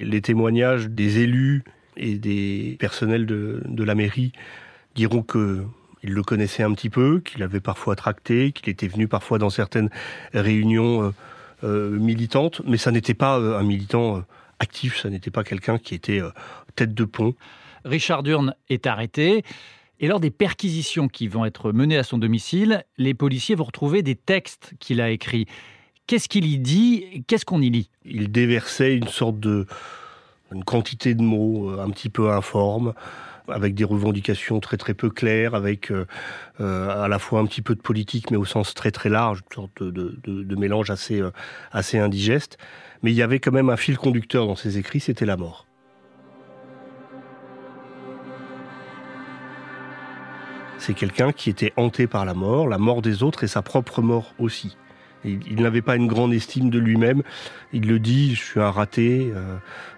les 0.00 0.20
témoignages 0.20 0.88
des 0.88 1.20
élus 1.20 1.62
et 1.96 2.16
des 2.16 2.76
personnels 2.78 3.26
de, 3.26 3.62
de 3.64 3.84
la 3.84 3.94
mairie 3.94 4.32
diront 4.94 5.22
que 5.22 5.64
il 6.04 6.10
le 6.12 6.22
connaissait 6.22 6.62
un 6.62 6.72
petit 6.74 6.90
peu, 6.90 7.20
qu'il 7.20 7.42
avait 7.42 7.60
parfois 7.60 7.96
tracté, 7.96 8.52
qu'il 8.52 8.68
était 8.68 8.88
venu 8.88 9.08
parfois 9.08 9.38
dans 9.38 9.48
certaines 9.48 9.88
réunions 10.34 11.02
euh, 11.02 11.10
euh, 11.64 11.90
militantes, 11.98 12.60
mais 12.66 12.76
ça 12.76 12.90
n'était 12.90 13.14
pas 13.14 13.38
euh, 13.38 13.58
un 13.58 13.62
militant 13.62 14.22
actif, 14.58 15.00
ça 15.00 15.08
n'était 15.08 15.30
pas 15.30 15.44
quelqu'un 15.44 15.78
qui 15.78 15.94
était 15.94 16.20
tête 16.76 16.94
de 16.94 17.04
pont. 17.04 17.34
Richard 17.84 18.22
Durne 18.22 18.54
est 18.68 18.86
arrêté. 18.86 19.44
Et 20.00 20.08
lors 20.08 20.20
des 20.20 20.30
perquisitions 20.30 21.08
qui 21.08 21.28
vont 21.28 21.44
être 21.44 21.72
menées 21.72 21.96
à 21.96 22.02
son 22.02 22.18
domicile, 22.18 22.84
les 22.98 23.14
policiers 23.14 23.54
vont 23.54 23.64
retrouver 23.64 24.02
des 24.02 24.16
textes 24.16 24.74
qu'il 24.80 25.00
a 25.00 25.10
écrits. 25.10 25.46
Qu'est-ce 26.06 26.28
qu'il 26.28 26.46
y 26.46 26.58
dit? 26.58 27.24
Qu'est-ce 27.26 27.46
qu'on 27.46 27.62
y 27.62 27.70
lit? 27.70 27.90
Il 28.04 28.30
déversait 28.30 28.96
une 28.96 29.08
sorte 29.08 29.40
de, 29.40 29.66
une 30.52 30.64
quantité 30.64 31.14
de 31.14 31.22
mots 31.22 31.78
un 31.78 31.90
petit 31.90 32.08
peu 32.08 32.30
informes, 32.30 32.94
avec 33.48 33.74
des 33.74 33.84
revendications 33.84 34.60
très 34.60 34.76
très 34.76 34.94
peu 34.94 35.10
claires, 35.10 35.54
avec 35.54 35.92
à 36.58 37.08
la 37.08 37.18
fois 37.18 37.40
un 37.40 37.46
petit 37.46 37.62
peu 37.62 37.74
de 37.74 37.80
politique, 37.80 38.30
mais 38.30 38.36
au 38.36 38.44
sens 38.44 38.74
très 38.74 38.90
très 38.90 39.08
large, 39.08 39.42
une 39.50 39.54
sorte 39.54 39.82
de, 39.82 40.56
mélange 40.56 40.90
assez 40.90 41.98
indigeste. 41.98 42.58
Mais 43.02 43.10
il 43.10 43.16
y 43.16 43.22
avait 43.22 43.40
quand 43.40 43.52
même 43.52 43.68
un 43.68 43.76
fil 43.76 43.98
conducteur 43.98 44.46
dans 44.46 44.56
ses 44.56 44.78
écrits, 44.78 45.00
c'était 45.00 45.26
la 45.26 45.36
mort. 45.36 45.66
C'est 50.78 50.92
quelqu'un 50.92 51.32
qui 51.32 51.48
était 51.48 51.72
hanté 51.76 52.06
par 52.06 52.26
la 52.26 52.34
mort, 52.34 52.68
la 52.68 52.76
mort 52.76 53.00
des 53.00 53.22
autres 53.22 53.42
et 53.42 53.46
sa 53.46 53.62
propre 53.62 54.02
mort 54.02 54.34
aussi. 54.38 54.76
Il, 55.24 55.62
n'avait 55.62 55.82
pas 55.82 55.96
une 55.96 56.06
grande 56.06 56.34
estime 56.34 56.70
de 56.70 56.78
lui-même. 56.78 57.22
Il 57.72 57.88
le 57.88 57.98
dit, 57.98 58.34
je 58.34 58.42
suis 58.42 58.60
un 58.60 58.70
raté. 58.70 59.32
Euh, 59.34 59.56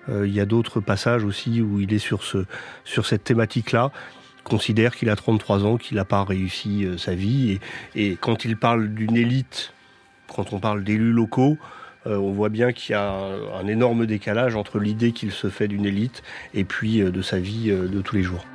euh, 0.09 0.27
il 0.27 0.33
y 0.33 0.41
a 0.41 0.47
d'autres 0.47 0.81
passages 0.81 1.25
aussi 1.25 1.61
où 1.61 1.81
il 1.81 1.93
est 1.93 1.99
sur, 1.99 2.23
ce, 2.23 2.45
sur 2.85 3.07
cette 3.07 3.25
thématique-là. 3.25 3.91
Considère 4.45 4.95
qu'il 4.95 5.11
a 5.11 5.17
33 5.17 5.65
ans, 5.65 5.77
qu'il 5.77 5.97
n'a 5.97 6.05
pas 6.05 6.23
réussi 6.23 6.85
euh, 6.85 6.97
sa 6.97 7.15
vie. 7.15 7.59
Et, 7.95 8.17
quand 8.21 8.45
il 8.45 8.57
parle 8.57 8.89
d'une 8.95 9.17
élite, 9.17 9.73
quand 10.29 10.53
on 10.53 10.61
parle 10.61 10.85
d'élus 10.85 11.13
locaux, 11.13 11.59
on 12.09 12.31
voit 12.31 12.51
bien 12.51 12.71
qu'il 12.71 12.93
y 12.93 12.95
a 12.95 13.11
un 13.13 13.67
énorme 13.67 14.07
décalage 14.07 14.55
entre 14.55 14.79
l'idée 14.79 15.11
qu'il 15.11 15.33
se 15.33 15.51
fait 15.51 15.67
d'une 15.67 15.85
élite 15.85 16.23
et 16.55 16.63
puis 16.63 17.01
de 17.01 17.21
sa 17.21 17.41
vie 17.41 17.67
de 17.71 18.01
tous 18.01 18.15
les 18.15 18.23
jours. 18.23 18.47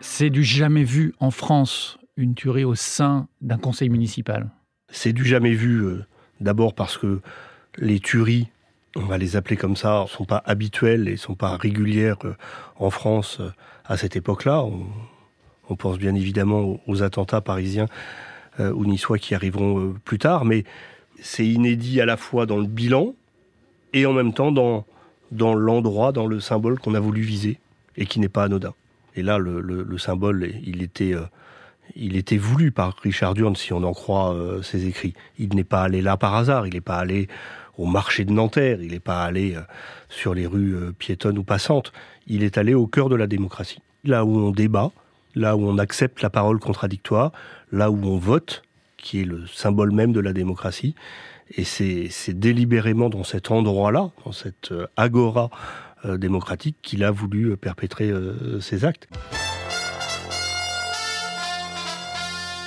C'est 0.00 0.30
du 0.30 0.44
jamais 0.44 0.84
vu 0.84 1.12
en 1.18 1.32
France, 1.32 1.98
une 2.20 2.34
tuerie 2.34 2.64
au 2.64 2.74
sein 2.74 3.26
d'un 3.40 3.58
conseil 3.58 3.88
municipal. 3.88 4.50
C'est 4.90 5.12
du 5.12 5.24
jamais 5.24 5.54
vu, 5.54 5.80
euh, 5.80 6.04
d'abord 6.40 6.74
parce 6.74 6.98
que 6.98 7.20
les 7.78 7.98
tueries, 7.98 8.48
on 8.96 9.06
va 9.06 9.18
les 9.18 9.36
appeler 9.36 9.56
comme 9.56 9.76
ça, 9.76 10.02
ne 10.02 10.08
sont 10.08 10.24
pas 10.24 10.42
habituelles 10.44 11.08
et 11.08 11.12
ne 11.12 11.16
sont 11.16 11.34
pas 11.34 11.56
régulières 11.56 12.18
euh, 12.24 12.36
en 12.76 12.90
France 12.90 13.38
euh, 13.40 13.50
à 13.86 13.96
cette 13.96 14.16
époque-là. 14.16 14.64
On, 14.64 15.76
pense 15.76 15.98
bien 15.98 16.16
évidemment 16.16 16.80
aux, 16.88 17.02
attentats 17.04 17.40
parisiens 17.40 17.86
ou 18.58 18.84
niçois 18.84 19.18
qui 19.18 19.36
arriveront 19.36 19.94
plus 20.04 20.18
tard, 20.18 20.44
mais 20.44 20.64
c'est 21.20 21.46
inédit 21.46 22.00
à 22.00 22.06
la 22.06 22.16
fois 22.16 22.44
dans 22.44 22.56
le 22.56 22.66
bilan 22.66 23.14
et 23.92 24.04
en 24.04 24.12
même 24.12 24.34
temps 24.34 24.50
dans, 24.50 24.84
dans 25.30 25.54
l'endroit, 25.54 26.10
dans 26.10 26.26
le 26.26 26.40
symbole 26.40 26.80
qu'on 26.80 26.94
a 26.94 26.98
voulu 27.00 27.20
viser 27.20 27.60
et 27.96 28.04
qui 28.04 28.18
n'est 28.18 28.28
pas 28.28 28.42
anodin. 28.42 28.74
Et 29.14 29.22
là, 29.22 29.38
le, 29.38 29.96
symbole, 29.96 30.50
il 30.64 30.82
était, 30.82 31.14
il 31.96 32.16
était 32.16 32.36
voulu 32.36 32.70
par 32.70 32.96
Richard 33.02 33.34
Durn, 33.34 33.56
si 33.56 33.72
on 33.72 33.82
en 33.82 33.92
croit 33.92 34.34
euh, 34.34 34.62
ses 34.62 34.86
écrits. 34.86 35.14
Il 35.38 35.54
n'est 35.54 35.64
pas 35.64 35.82
allé 35.82 36.02
là 36.02 36.16
par 36.16 36.34
hasard, 36.34 36.66
il 36.66 36.74
n'est 36.74 36.80
pas 36.80 36.98
allé 36.98 37.28
au 37.78 37.86
marché 37.86 38.24
de 38.24 38.32
Nanterre, 38.32 38.82
il 38.82 38.92
n'est 38.92 39.00
pas 39.00 39.24
allé 39.24 39.54
euh, 39.54 39.60
sur 40.08 40.34
les 40.34 40.46
rues 40.46 40.76
piétonnes 40.98 41.38
ou 41.38 41.44
passantes. 41.44 41.92
Il 42.26 42.42
est 42.42 42.58
allé 42.58 42.74
au 42.74 42.86
cœur 42.86 43.08
de 43.08 43.16
la 43.16 43.26
démocratie, 43.26 43.80
là 44.04 44.24
où 44.24 44.38
on 44.38 44.50
débat, 44.50 44.90
là 45.34 45.56
où 45.56 45.66
on 45.66 45.78
accepte 45.78 46.22
la 46.22 46.30
parole 46.30 46.58
contradictoire, 46.58 47.32
là 47.72 47.90
où 47.90 48.04
on 48.04 48.18
vote, 48.18 48.62
qui 48.96 49.22
est 49.22 49.24
le 49.24 49.46
symbole 49.46 49.92
même 49.92 50.12
de 50.12 50.20
la 50.20 50.32
démocratie. 50.32 50.94
Et 51.56 51.64
c'est 51.64 52.38
délibérément 52.38 53.08
dans 53.08 53.24
cet 53.24 53.50
endroit-là, 53.50 54.10
dans 54.24 54.32
cette 54.32 54.72
agora 54.96 55.50
euh, 56.06 56.16
démocratique 56.16 56.76
qu'il 56.80 57.04
a 57.04 57.10
voulu 57.10 57.50
euh, 57.50 57.56
perpétrer 57.56 58.08
euh, 58.08 58.58
actes. 58.82 59.06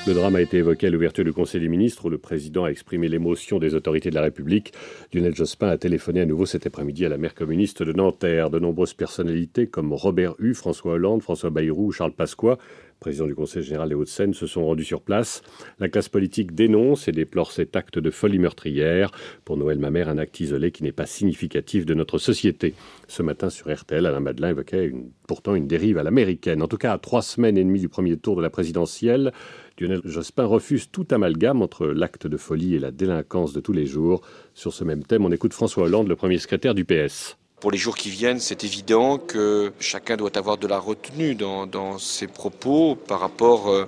Le 0.05 0.13
drame 0.13 0.35
a 0.35 0.41
été 0.41 0.57
évoqué 0.57 0.87
à 0.87 0.89
l'ouverture 0.89 1.23
du 1.23 1.31
Conseil 1.31 1.61
des 1.61 1.69
ministres 1.69 2.03
où 2.03 2.09
le 2.09 2.17
président 2.17 2.65
a 2.65 2.67
exprimé 2.67 3.07
l'émotion 3.07 3.57
des 3.57 3.73
autorités 3.73 4.09
de 4.09 4.15
la 4.15 4.21
République. 4.21 4.73
Lionel 5.13 5.33
Jospin 5.33 5.69
a 5.69 5.77
téléphoné 5.77 6.19
à 6.19 6.25
nouveau 6.25 6.45
cet 6.45 6.67
après-midi 6.67 7.05
à 7.05 7.09
la 7.09 7.17
maire 7.17 7.33
communiste 7.33 7.83
de 7.83 7.93
Nanterre. 7.93 8.49
De 8.49 8.59
nombreuses 8.59 8.93
personnalités 8.93 9.67
comme 9.67 9.93
Robert 9.93 10.35
Hue, 10.39 10.55
François 10.55 10.95
Hollande, 10.95 11.21
François 11.21 11.51
Bayrou 11.51 11.87
ou 11.87 11.91
Charles 11.93 12.11
Pasqua 12.11 12.57
président 13.03 13.27
du 13.27 13.35
Conseil 13.35 13.63
général 13.63 13.89
des 13.89 13.95
Hauts-de-Seine, 13.95 14.33
se 14.33 14.47
sont 14.47 14.65
rendus 14.65 14.85
sur 14.85 15.01
place. 15.01 15.41
La 15.77 15.89
classe 15.89 16.07
politique 16.07 16.55
dénonce 16.55 17.09
et 17.09 17.11
déplore 17.11 17.51
cet 17.51 17.75
acte 17.75 17.99
de 17.99 18.09
folie 18.09 18.39
meurtrière. 18.39 19.11
Pour 19.43 19.57
Noël 19.57 19.77
Mamère, 19.77 20.07
un 20.07 20.17
acte 20.17 20.39
isolé 20.39 20.71
qui 20.71 20.83
n'est 20.83 20.93
pas 20.93 21.05
significatif 21.05 21.85
de 21.85 21.93
notre 21.93 22.17
société. 22.17 22.75
Ce 23.09 23.21
matin 23.21 23.49
sur 23.49 23.73
RTL, 23.73 24.05
Alain 24.05 24.21
Madelin 24.21 24.51
évoquait 24.51 24.93
pourtant 25.27 25.53
une 25.53 25.67
dérive 25.67 25.97
à 25.97 26.03
l'américaine. 26.03 26.61
En 26.61 26.69
tout 26.69 26.77
cas, 26.77 26.93
à 26.93 26.97
trois 26.97 27.21
semaines 27.21 27.57
et 27.57 27.63
demie 27.65 27.81
du 27.81 27.89
premier 27.89 28.15
tour 28.15 28.37
de 28.37 28.41
la 28.41 28.49
présidentielle, 28.49 29.33
Lionel 29.79 30.01
Jospin 30.05 30.45
refuse 30.45 30.89
tout 30.91 31.07
amalgame 31.11 31.61
entre 31.61 31.87
l'acte 31.87 32.27
de 32.27 32.37
folie 32.37 32.75
et 32.75 32.79
la 32.79 32.91
délinquance 32.91 33.53
de 33.53 33.59
tous 33.59 33.73
les 33.73 33.85
jours. 33.85 34.21
Sur 34.53 34.73
ce 34.73 34.83
même 34.83 35.03
thème, 35.03 35.25
on 35.25 35.31
écoute 35.31 35.53
François 35.53 35.85
Hollande, 35.85 36.07
le 36.07 36.15
premier 36.15 36.37
secrétaire 36.37 36.75
du 36.75 36.85
PS 36.85 37.37
pour 37.63 37.71
les 37.71 37.77
jours 37.77 37.95
qui 37.95 38.09
viennent, 38.09 38.41
c'est 38.41 38.65
évident 38.65 39.17
que 39.17 39.71
chacun 39.79 40.17
doit 40.17 40.37
avoir 40.37 40.57
de 40.57 40.67
la 40.67 40.77
retenue 40.77 41.33
dans, 41.33 41.97
ses 41.97 42.27
propos 42.27 42.95
par 42.95 43.21
rapport 43.21 43.69
euh, 43.69 43.85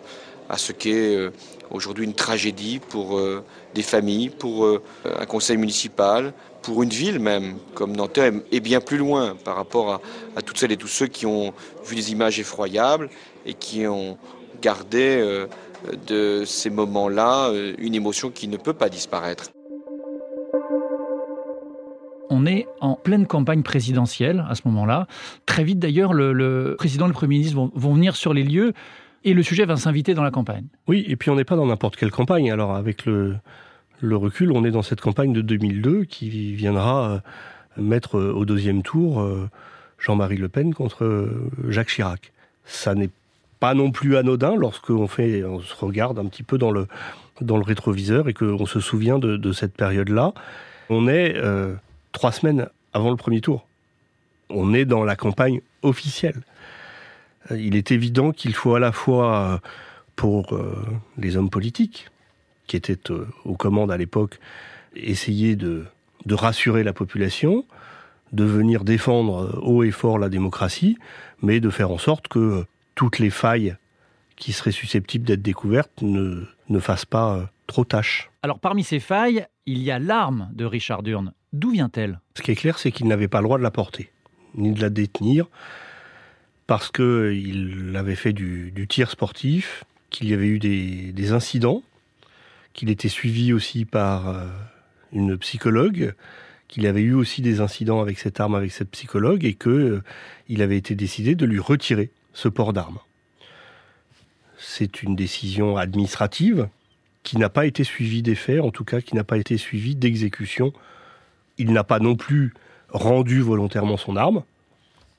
à 0.47 0.57
ce 0.57 0.71
qu'est 0.71 1.13
euh, 1.13 1.31
aujourd'hui 1.71 2.05
une 2.05 2.13
tragédie 2.13 2.79
pour 2.79 3.17
euh, 3.17 3.43
des 3.73 3.81
familles, 3.81 4.29
pour 4.29 4.65
un 5.03 5.25
conseil 5.25 5.57
municipal, 5.57 6.31
pour 6.61 6.83
une 6.83 6.89
ville 6.89 7.19
même, 7.19 7.57
comme 7.73 7.97
Nanterre, 7.97 8.31
et 8.49 8.61
bien 8.61 8.79
plus 8.79 8.97
loin 8.97 9.35
par 9.43 9.57
rapport 9.57 9.99
à, 10.37 10.41
toutes 10.41 10.57
celles 10.57 10.71
et 10.71 10.77
tous 10.77 10.87
ceux 10.87 11.07
qui 11.07 11.25
ont 11.25 11.53
vu 11.85 11.97
des 11.97 12.13
images 12.13 12.39
effroyables 12.39 13.09
et 13.45 13.55
qui 13.55 13.85
ont 13.87 14.17
gardé 14.61 15.45
de 16.07 16.43
ces 16.45 16.69
moments-là 16.69 17.51
une 17.77 17.95
émotion 17.95 18.29
qui 18.29 18.47
ne 18.47 18.57
peut 18.57 18.73
pas 18.73 18.89
disparaître. 18.89 19.51
On 22.29 22.45
est 22.45 22.67
en 22.81 22.95
pleine 22.95 23.27
campagne 23.27 23.63
présidentielle 23.63 24.45
à 24.49 24.55
ce 24.55 24.61
moment-là. 24.65 25.07
Très 25.45 25.63
vite 25.63 25.79
d'ailleurs, 25.79 26.13
le, 26.13 26.75
président 26.77 27.05
et 27.05 27.09
le 27.09 27.13
Premier 27.13 27.37
ministre 27.37 27.55
vont, 27.55 27.93
venir 27.93 28.15
sur 28.15 28.33
les 28.33 28.43
lieux 28.43 28.73
et 29.23 29.33
le 29.33 29.43
sujet 29.43 29.65
va 29.65 29.75
s'inviter 29.77 30.13
dans 30.13 30.23
la 30.23 30.31
campagne. 30.31 30.65
Oui, 30.87 31.05
et 31.07 31.15
puis 31.15 31.29
on 31.29 31.35
n'est 31.35 31.45
pas 31.45 31.55
dans 31.55 31.65
n'importe 31.65 31.95
quelle 31.95 32.11
campagne. 32.11 32.51
Alors 32.51 32.75
avec 32.75 33.05
le, 33.05 33.37
recul, 34.01 34.51
on 34.51 34.63
est 34.65 34.71
dans 34.71 34.81
cette 34.81 35.01
campagne 35.01 35.33
de 35.33 35.41
2002 35.41 36.05
qui 36.05 36.53
viendra 36.53 37.09
euh, 37.09 37.19
mettre 37.77 38.17
euh, 38.17 38.33
au 38.33 38.45
deuxième 38.45 38.83
tour 38.83 39.21
euh, 39.21 39.49
Jean-Marie 39.99 40.37
Le 40.37 40.49
Pen 40.49 40.73
contre 40.73 41.29
Jacques 41.69 41.89
Chirac. 41.89 42.31
Ça 42.65 42.95
n'est 42.95 43.09
pas 43.65 43.74
non 43.74 43.89
plus 43.89 44.15
anodin 44.15 44.55
lorsqu'on 44.55 45.07
fait, 45.07 45.43
on 45.43 45.60
se 45.60 45.74
regarde 45.74 46.19
un 46.19 46.25
petit 46.25 46.43
peu 46.43 46.60
dans 46.60 46.69
le, 46.69 46.86
dans 47.41 47.57
le 47.57 47.63
rétroviseur 47.63 48.29
et 48.29 48.36
qu'on 48.36 48.67
se 48.67 48.79
souvient 48.79 49.17
de, 49.17 49.51
cette 49.53 49.74
période-là. 49.74 50.34
On 50.91 51.07
est 51.07 51.36
trois 52.12 52.31
semaines 52.31 52.69
avant 52.93 53.10
le 53.10 53.15
premier 53.15 53.41
tour. 53.41 53.65
On 54.51 54.72
est 54.75 54.86
dans 54.86 55.03
la 55.03 55.15
campagne 55.15 55.62
officielle. 55.81 56.43
Euh, 57.50 57.60
il 57.60 57.75
est 57.75 57.89
évident 57.91 58.31
qu'il 58.34 58.53
faut 58.53 58.75
à 58.75 58.79
la 58.79 58.91
fois 58.91 59.39
euh, 59.39 59.57
pour 60.15 60.53
euh, 60.53 60.75
les 61.17 61.36
hommes 61.36 61.50
politiques, 61.50 62.12
qui 62.67 62.75
étaient 62.75 63.00
aux 63.45 63.55
commandes 63.55 63.91
à 63.91 63.98
l'époque, 63.98 64.39
essayer 64.95 65.55
de, 65.55 65.86
de 66.27 66.36
rassurer 66.36 66.84
la 66.84 66.93
population, 66.93 67.65
de 68.31 68.43
venir 68.43 68.84
défendre 68.84 69.60
haut 69.63 69.81
et 69.81 69.89
fort 69.89 70.19
la 70.19 70.29
démocratie, 70.29 71.00
mais 71.41 71.60
de 71.60 71.72
faire 71.72 71.89
en 71.89 71.98
sorte 71.98 72.27
que 72.27 72.63
toutes 72.95 73.19
les 73.19 73.29
failles 73.29 73.75
qui 74.35 74.51
seraient 74.51 74.71
susceptibles 74.71 75.25
d'être 75.25 75.41
découvertes 75.41 76.01
ne, 76.01 76.45
ne 76.69 76.79
fassent 76.79 77.05
pas 77.05 77.49
trop 77.67 77.85
tâche. 77.85 78.29
Alors 78.43 78.59
parmi 78.59 78.83
ces 78.83 78.99
failles, 78.99 79.45
il 79.65 79.81
y 79.81 79.91
a 79.91 79.99
l'arme 79.99 80.49
de 80.53 80.65
Richard 80.65 81.03
Durn. 81.03 81.33
D'où 81.53 81.71
vient-elle? 81.71 82.19
Ce 82.35 82.41
qui 82.41 82.51
est 82.51 82.55
clair, 82.55 82.77
c'est 82.79 82.91
qu'il 82.91 83.07
n'avait 83.07 83.27
pas 83.27 83.39
le 83.39 83.45
droit 83.45 83.57
de 83.57 83.63
la 83.63 83.71
porter, 83.71 84.11
ni 84.55 84.71
de 84.73 84.81
la 84.81 84.89
détenir, 84.89 85.47
parce 86.67 86.91
qu'il 86.91 87.93
avait 87.95 88.15
fait 88.15 88.33
du, 88.33 88.85
tir 88.89 89.09
sportif, 89.09 89.83
qu'il 90.09 90.29
y 90.29 90.33
avait 90.33 90.47
eu 90.47 90.59
des, 90.59 91.31
incidents, 91.31 91.81
qu'il 92.73 92.89
était 92.89 93.09
suivi 93.09 93.53
aussi 93.53 93.85
par 93.85 94.27
euh, 94.27 94.47
une 95.13 95.37
psychologue, 95.37 96.13
qu'il 96.67 96.87
avait 96.87 97.01
eu 97.01 97.13
aussi 97.13 97.41
des 97.41 97.61
incidents 97.61 98.01
avec 98.01 98.19
cette 98.19 98.39
arme, 98.39 98.55
avec 98.55 98.71
cette 98.71 98.91
psychologue, 98.91 99.45
et 99.45 99.53
qu'il 99.53 99.71
euh, 99.71 100.01
avait 100.59 100.77
été 100.77 100.93
décidé 100.93 101.35
de 101.35 101.45
lui 101.45 101.59
retirer 101.59 102.11
ce 102.35 102.47
port 102.47 102.71
d'arme. 102.71 102.99
C'est 104.59 105.01
une 105.01 105.15
décision 105.15 105.77
administrative 105.77 106.69
qui 107.23 107.39
n'a 107.39 107.49
pas 107.49 107.65
été 107.65 107.83
suivie 107.83 108.21
des 108.21 108.35
faits, 108.35 108.61
en 108.61 108.69
tout 108.69 108.83
cas 108.83 109.01
qui 109.01 109.15
n'a 109.15 109.23
pas 109.23 109.37
été 109.37 109.57
suivie 109.57 109.95
d'exécution 109.95 110.71
il 111.57 111.71
n'a 111.71 111.83
pas 111.83 111.99
non 111.99 112.15
plus 112.15 112.53
rendu 112.89 113.41
volontairement 113.41 113.97
son 113.97 114.15
arme, 114.15 114.43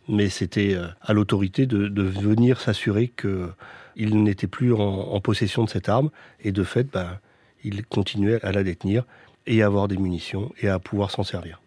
mais 0.08 0.28
c'était 0.28 0.74
euh, 0.74 0.86
à 1.02 1.12
l'autorité 1.12 1.66
de, 1.66 2.02
venir 2.02 2.60
s'assurer 2.60 3.12
qu'il 3.16 4.22
n'était 4.22 4.46
plus 4.46 4.72
en, 4.72 5.20
possession 5.20 5.64
de 5.64 5.70
cette 5.70 5.88
arme, 5.88 6.10
et 6.40 6.52
de 6.52 6.62
fait, 6.62 6.84
ben, 6.84 7.18
il 7.64 7.84
continuait 7.84 8.42
à 8.44 8.52
la 8.52 8.62
détenir 8.62 9.04
et 9.46 9.62
à 9.62 9.66
avoir 9.66 9.88
des 9.88 9.96
munitions 9.96 10.52
et 10.60 10.68
à 10.68 10.78
pouvoir 10.78 11.10
s'en 11.10 11.22
servir. 11.22 11.60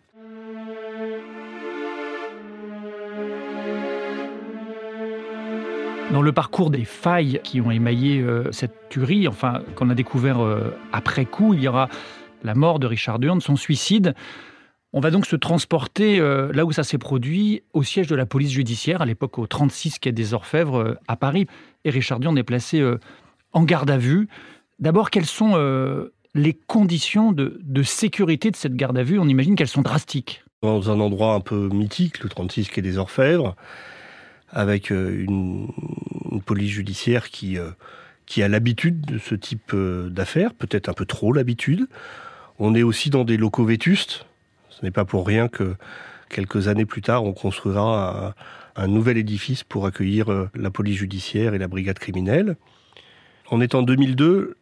Dans 6.11 6.23
le 6.23 6.31
parcours 6.31 6.71
des 6.71 6.85
failles 6.85 7.39
qui 7.43 7.61
ont 7.61 7.69
émaillé 7.69 8.19
euh, 8.19 8.51
cette 8.51 8.89
tuerie, 8.89 9.27
enfin 9.27 9.61
qu'on 9.75 9.91
a 9.91 9.95
découvert 9.95 10.39
euh, 10.39 10.75
après 10.91 11.25
coup, 11.25 11.53
il 11.53 11.61
y 11.61 11.67
aura 11.67 11.87
la 12.43 12.55
mort 12.55 12.79
de 12.79 12.87
Richard 12.87 13.19
Durn, 13.19 13.39
son 13.41 13.55
suicide. 13.55 14.15
On 14.91 15.01
va 15.01 15.11
donc 15.11 15.27
se 15.27 15.35
transporter 15.35 16.19
euh, 16.19 16.51
là 16.51 16.65
où 16.65 16.71
ça 16.71 16.83
s'est 16.83 16.97
produit, 16.97 17.61
au 17.73 17.83
siège 17.83 18.07
de 18.07 18.15
la 18.15 18.25
police 18.25 18.51
judiciaire, 18.51 19.03
à 19.03 19.05
l'époque 19.05 19.37
au 19.37 19.45
36 19.45 19.99
quai 19.99 20.11
des 20.11 20.33
Orfèvres 20.33 20.97
à 21.07 21.15
Paris. 21.15 21.45
Et 21.85 21.91
Richard 21.91 22.19
Durn 22.19 22.35
est 22.39 22.43
placé 22.43 22.83
en 23.53 23.63
garde 23.63 23.91
à 23.91 23.97
vue. 23.97 24.27
D'abord, 24.79 25.11
quelles 25.11 25.27
sont 25.27 25.55
les 26.33 26.53
conditions 26.53 27.31
de, 27.33 27.83
sécurité 27.83 28.49
de 28.49 28.55
cette 28.55 28.75
garde 28.75 28.97
à 28.97 29.03
vue? 29.03 29.19
On 29.19 29.27
imagine 29.27 29.55
qu'elles 29.55 29.67
sont 29.67 29.83
drastiques. 29.83 30.43
Dans 30.63 30.89
un 30.89 30.99
endroit 30.99 31.35
un 31.35 31.39
peu 31.39 31.69
mythique, 31.69 32.23
le 32.23 32.29
36 32.29 32.69
quai 32.69 32.81
des 32.81 32.97
Orfèvres, 32.97 33.55
avec 34.51 34.89
une, 34.89 35.67
police 36.45 36.71
judiciaire 36.71 37.29
qui, 37.29 37.57
qui 38.25 38.41
a 38.43 38.47
l'habitude 38.47 39.01
de 39.01 39.17
ce 39.17 39.35
type 39.35 39.75
d'affaires, 39.75 40.53
peut-être 40.53 40.89
un 40.89 40.93
peu 40.93 41.05
trop 41.05 41.33
l'habitude. 41.33 41.87
On 42.59 42.75
est 42.75 42.83
aussi 42.83 43.09
dans 43.09 43.23
des 43.23 43.37
locaux 43.37 43.65
vétustes, 43.65 44.25
ce 44.69 44.85
n'est 44.85 44.91
pas 44.91 45.05
pour 45.05 45.27
rien 45.27 45.47
que 45.47 45.75
quelques 46.29 46.67
années 46.67 46.85
plus 46.85 47.01
tard, 47.01 47.23
on 47.23 47.33
construira 47.33 48.33
un, 48.75 48.87
nouvel 48.87 49.17
édifice 49.17 49.63
pour 49.63 49.85
accueillir 49.85 50.31
euh, 50.31 50.49
la 50.55 50.69
police 50.69 50.97
judiciaire 50.97 51.53
et 51.53 51.57
la 51.57 51.67
brigade 51.67 51.99
criminelle. 51.99 52.55
On 53.51 53.59
est 53.59 53.75
en 53.75 53.81
2002, 53.81 54.55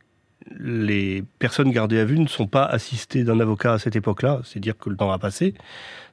les 0.59 1.23
personnes 1.37 1.71
gardées 1.71 1.99
à 1.99 2.05
vue 2.05 2.17
ne 2.17 2.27
sont 2.27 2.47
pas 2.47 2.63
assistées 2.63 3.23
d'un 3.23 3.39
avocat 3.39 3.73
à 3.73 3.79
cette 3.79 3.95
époque-là, 3.95 4.41
c'est 4.43 4.59
dire 4.59 4.77
que 4.77 4.89
le 4.89 4.95
temps 4.95 5.11
a 5.11 5.19
passé. 5.19 5.53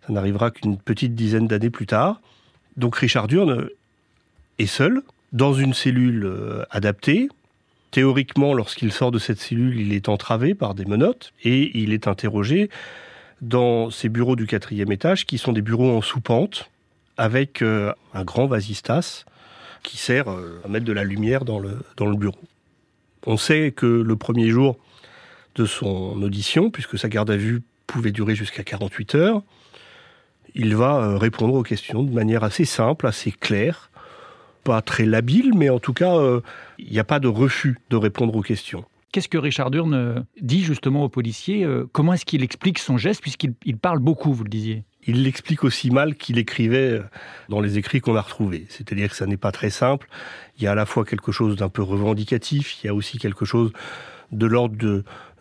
Ça 0.07 0.13
n'arrivera 0.13 0.51
qu'une 0.51 0.77
petite 0.77 1.15
dizaine 1.15 1.47
d'années 1.47 1.71
plus 1.71 1.87
tard. 1.87 2.21
Donc 2.77 2.97
Richard 2.97 3.29
Durne 3.29 3.69
est 4.59 4.67
seul, 4.67 5.03
dans 5.33 5.53
une 5.53 5.75
cellule 5.75 6.25
euh, 6.25 6.65
adaptée. 6.71 7.29
Théoriquement, 7.91 8.55
lorsqu'il 8.55 8.93
sort 8.93 9.11
de 9.13 9.19
cette 9.19 9.39
cellule, 9.39 9.79
il 9.79 9.93
est 9.93 10.09
entravé 10.09 10.55
par 10.55 10.75
des 10.75 10.85
menottes 10.85 11.33
et 11.43 11.77
il 11.79 11.93
est 11.93 12.09
interrogé 12.09 12.71
dans 13.41 13.91
ces 13.91 14.09
bureaux 14.09 14.37
du 14.37 14.47
quatrième 14.47 14.91
étage, 14.91 15.27
qui 15.27 15.39
sont 15.39 15.53
des 15.53 15.63
bureaux 15.63 15.97
en 15.97 16.01
sous-pente, 16.01 16.71
avec 17.17 17.63
euh, 17.63 17.93
un 18.15 18.25
grand 18.25 18.47
vasistas 18.47 19.25
qui 19.83 19.97
sert 19.97 20.31
euh, 20.31 20.61
à 20.65 20.69
mettre 20.69 20.85
de 20.85 20.93
la 20.93 21.05
lumière 21.05 21.45
dans 21.45 21.59
le, 21.59 21.79
dans 21.97 22.07
le 22.07 22.17
bureau. 22.17 22.41
On 23.27 23.37
sait 23.37 23.73
que 23.73 23.87
le 23.87 24.17
premier 24.17 24.49
jour 24.49 24.77
de 25.55 25.67
son 25.67 26.21
audition, 26.23 26.71
puisque 26.71 26.99
sa 26.99 27.09
garde 27.09 27.31
à 27.31 27.37
vue 27.37 27.63
pouvait 27.87 28.13
durer 28.13 28.35
jusqu'à 28.35 28.65
48 28.65 29.15
heures, 29.15 29.43
il 30.55 30.77
va 30.77 30.97
euh, 30.97 31.17
répondre 31.17 31.55
aux 31.55 31.63
questions 31.63 32.03
de 32.03 32.13
manière 32.13 32.45
assez 32.45 32.65
simple, 32.65 33.07
assez 33.07 33.33
claire, 33.33 33.91
pas 34.63 34.83
très 34.83 35.05
labile, 35.05 35.53
mais 35.55 35.69
en 35.69 35.79
tout 35.79 35.93
cas, 35.93 36.17
il 36.79 36.91
n'y 36.91 36.99
a 36.99 37.05
pas 37.05 37.21
de 37.21 37.29
refus 37.29 37.79
de 37.91 37.97
répondre 37.97 38.35
aux 38.35 38.43
questions. 38.43 38.85
Qu'est-ce 39.15 39.29
que 39.29 39.39
Richard 39.39 39.71
Durn 39.71 39.95
euh, 39.95 40.19
dit 40.41 40.65
justement 40.65 41.05
aux 41.05 41.09
policiers 41.09 41.63
euh, 41.63 41.89
Comment 41.93 42.15
est-ce 42.15 42.25
qu'il 42.25 42.43
explique 42.43 42.81
son 42.81 42.99
geste 42.99 43.23
puisqu'il 43.23 43.77
parle 43.77 44.01
beaucoup, 44.01 44.33
vous 44.33 44.43
le 44.43 44.51
disiez? 44.51 44.83
Il 45.07 45.23
l'explique 45.23 45.63
aussi 45.63 45.93
mal 45.93 46.17
qu'il 46.17 46.37
écrivait 46.37 46.95
euh, 46.95 47.03
dans 47.49 47.61
les 47.61 47.79
écrits 47.79 48.01
qu'on 48.01 48.17
a 48.17 48.21
retrouvés. 48.21 48.67
C'est-à-dire 48.71 49.09
que 49.09 49.15
ça 49.15 49.27
n'est 49.27 49.37
pas 49.37 49.53
très 49.53 49.71
simple. 49.71 50.09
Il 50.59 50.65
y 50.65 50.67
a 50.67 50.73
à 50.73 50.75
la 50.75 50.85
fois 50.85 51.05
quelque 51.05 51.31
chose 51.31 51.55
d'un 51.55 51.69
peu 51.69 51.81
revendicatif, 51.81 52.83
il 52.83 52.89
y 52.89 52.91
a 52.91 52.95
aussi 52.95 53.19
quelque 53.19 53.45
chose 53.45 53.71
de 54.33 54.47
l'ordre 54.47 54.75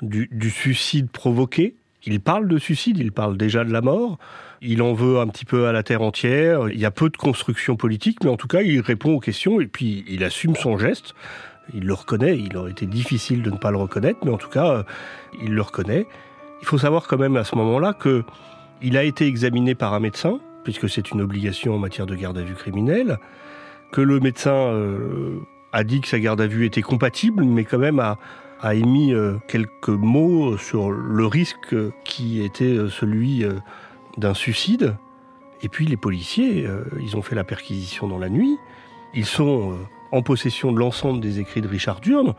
du, 0.04 0.28
du, 0.32 0.50
suicide 0.52 1.10
provoqué. 1.10 1.74
Il 2.06 2.20
parle 2.20 2.48
de 2.48 2.60
suicide, 2.60 3.00
il 3.00 3.12
parle 3.12 3.38
déjà 3.38 3.64
de 3.64 3.74
la 3.74 3.82
mort. 3.82 4.20
Il 4.64 4.82
en 4.82 4.94
veut 4.94 5.20
un 5.20 5.28
petit 5.28 5.46
peu 5.46 5.68
à 5.68 5.72
la 5.72 5.84
terre 5.84 6.02
entière. 6.02 6.70
Il 6.70 6.80
y 6.80 6.86
a 6.86 6.92
peu 6.92 7.10
de 7.10 7.18
construction 7.18 7.76
politique, 7.76 8.24
mais 8.24 8.30
en 8.30 8.38
tout 8.38 8.48
cas, 8.48 8.62
il 8.62 8.80
répond 8.80 9.14
aux 9.14 9.20
questions 9.20 9.60
et 9.60 9.68
puis 9.68 10.06
il 10.08 10.24
assume 10.24 10.56
son 10.56 10.78
geste 10.78 11.14
il 11.74 11.86
le 11.86 11.94
reconnaît, 11.94 12.38
il 12.38 12.58
aurait 12.58 12.72
été 12.72 12.86
difficile 12.86 13.42
de 13.42 13.50
ne 13.50 13.58
pas 13.58 13.72
le 13.72 13.78
reconnaître, 13.78 14.20
mais 14.26 14.32
en 14.32 14.38
tout 14.38 14.50
cas, 14.50 14.68
euh, 14.68 14.84
il 15.42 15.54
le 15.54 15.62
reconnaît. 15.62 16.08
Il 16.62 16.68
faut 16.68 16.78
savoir 16.78 17.08
quand 17.08 17.18
même 17.18 17.38
à 17.38 17.44
ce 17.44 17.56
moment-là 17.56 17.94
que 17.94 18.24
il 18.82 18.98
a 18.98 19.04
été 19.04 19.26
examiné 19.28 19.76
par 19.76 19.94
un 19.94 20.00
médecin, 20.00 20.40
puisque 20.64 20.90
c'est 20.90 21.12
une 21.12 21.22
obligation 21.22 21.76
en 21.76 21.78
matière 21.78 22.06
de 22.06 22.16
garde 22.16 22.38
à 22.38 22.42
vue 22.42 22.56
criminelle, 22.56 23.18
que 23.92 24.02
le 24.02 24.20
médecin 24.20 24.52
euh, 24.54 25.40
a 25.72 25.84
dit 25.84 26.02
que 26.02 26.08
sa 26.08 26.20
garde 26.20 26.42
à 26.42 26.48
vue 26.48 26.66
était 26.66 26.82
compatible, 26.82 27.44
mais 27.44 27.64
quand 27.64 27.78
même 27.78 28.00
a, 28.00 28.18
émis 28.74 29.14
euh, 29.14 29.36
quelques 29.48 29.90
mots 29.90 30.58
sur 30.58 30.90
le 30.90 31.26
risque 31.26 31.76
qui 32.06 32.42
était 32.44 32.78
celui 32.90 33.46
d'un 34.18 34.34
suicide. 34.34 34.96
Et 35.62 35.70
puis 35.70 35.86
les 35.86 35.98
policiers, 35.98 36.68
ils 37.02 37.16
ont 37.16 37.22
fait 37.22 37.36
la 37.36 37.44
perquisition 37.44 38.08
dans 38.08 38.18
la 38.18 38.30
nuit. 38.30 38.58
Ils 39.14 39.26
sont 39.26 39.78
en 40.14 40.22
possession 40.22 40.72
de 40.72 40.80
l'ensemble 40.80 41.20
des 41.20 41.40
écrits 41.40 41.62
de 41.62 41.68
Richard 41.68 42.00
Durne, 42.00 42.36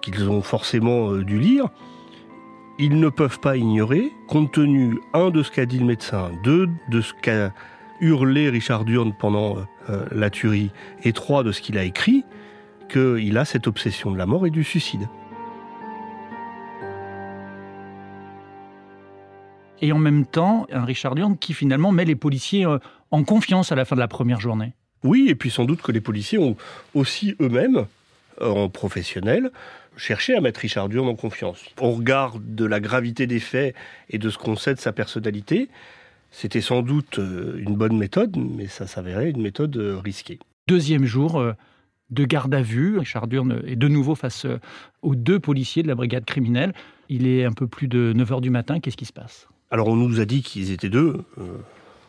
qu'ils 0.00 0.30
ont 0.30 0.40
forcément 0.40 1.10
euh, 1.10 1.24
dû 1.24 1.38
lire, 1.38 1.68
ils 2.78 2.98
ne 2.98 3.08
peuvent 3.08 3.40
pas 3.40 3.56
ignorer, 3.56 4.12
compte 4.28 4.52
tenu, 4.52 5.00
un, 5.12 5.30
de 5.30 5.42
ce 5.42 5.50
qu'a 5.50 5.66
dit 5.66 5.78
le 5.78 5.84
médecin, 5.84 6.30
deux, 6.44 6.68
de 6.88 7.00
ce 7.00 7.12
qu'a 7.20 7.52
hurlé 8.00 8.48
Richard 8.48 8.84
Durne 8.84 9.12
pendant 9.18 9.56
euh, 9.90 10.06
la 10.12 10.30
tuerie, 10.30 10.70
et 11.02 11.12
trois, 11.12 11.42
de 11.42 11.52
ce 11.52 11.60
qu'il 11.60 11.76
a 11.76 11.84
écrit, 11.84 12.24
qu'il 12.88 13.36
a 13.36 13.44
cette 13.44 13.66
obsession 13.66 14.10
de 14.10 14.18
la 14.18 14.26
mort 14.26 14.46
et 14.46 14.50
du 14.50 14.64
suicide. 14.64 15.08
Et 19.82 19.90
en 19.90 19.98
même 19.98 20.24
temps, 20.24 20.66
un 20.72 20.84
Richard 20.84 21.16
Durne 21.16 21.36
qui 21.36 21.52
finalement 21.52 21.90
met 21.90 22.04
les 22.04 22.14
policiers 22.14 22.64
euh, 22.64 22.78
en 23.10 23.24
confiance 23.24 23.72
à 23.72 23.74
la 23.74 23.84
fin 23.84 23.96
de 23.96 24.00
la 24.00 24.08
première 24.08 24.40
journée. 24.40 24.74
Oui, 25.02 25.26
et 25.28 25.34
puis 25.34 25.50
sans 25.50 25.64
doute 25.64 25.82
que 25.82 25.90
les 25.90 26.00
policiers 26.00 26.38
ont 26.38 26.56
aussi 26.94 27.34
eux-mêmes, 27.40 27.86
euh, 28.40 28.48
en 28.48 28.68
professionnel, 28.68 29.50
cherché 29.96 30.36
à 30.36 30.40
mettre 30.40 30.60
Richard 30.60 30.88
Durne 30.88 31.08
en 31.08 31.16
confiance. 31.16 31.64
Au 31.80 31.90
regard 31.90 32.36
de 32.38 32.64
la 32.64 32.78
gravité 32.78 33.26
des 33.26 33.40
faits 33.40 33.74
et 34.08 34.18
de 34.18 34.30
ce 34.30 34.38
qu'on 34.38 34.54
sait 34.54 34.74
de 34.74 34.78
sa 34.78 34.92
personnalité, 34.92 35.68
c'était 36.30 36.60
sans 36.60 36.82
doute 36.82 37.18
euh, 37.18 37.58
une 37.58 37.74
bonne 37.74 37.98
méthode, 37.98 38.36
mais 38.36 38.68
ça 38.68 38.86
s'avérait 38.86 39.30
une 39.30 39.42
méthode 39.42 39.76
risquée. 40.04 40.38
Deuxième 40.68 41.04
jour 41.04 41.44
de 42.10 42.24
garde 42.24 42.54
à 42.54 42.62
vue, 42.62 42.98
Richard 42.98 43.26
Durne 43.26 43.64
est 43.66 43.74
de 43.74 43.88
nouveau 43.88 44.14
face 44.14 44.46
aux 45.02 45.16
deux 45.16 45.40
policiers 45.40 45.82
de 45.82 45.88
la 45.88 45.96
brigade 45.96 46.24
criminelle. 46.24 46.72
Il 47.08 47.26
est 47.26 47.44
un 47.44 47.52
peu 47.52 47.66
plus 47.66 47.88
de 47.88 48.12
9 48.14 48.30
h 48.30 48.40
du 48.40 48.50
matin, 48.50 48.78
qu'est-ce 48.78 48.96
qui 48.96 49.06
se 49.06 49.12
passe? 49.12 49.48
Alors 49.72 49.88
on 49.88 49.96
nous 49.96 50.20
a 50.20 50.24
dit 50.24 50.42
qu'ils 50.42 50.70
étaient 50.70 50.90
deux. 50.90 51.24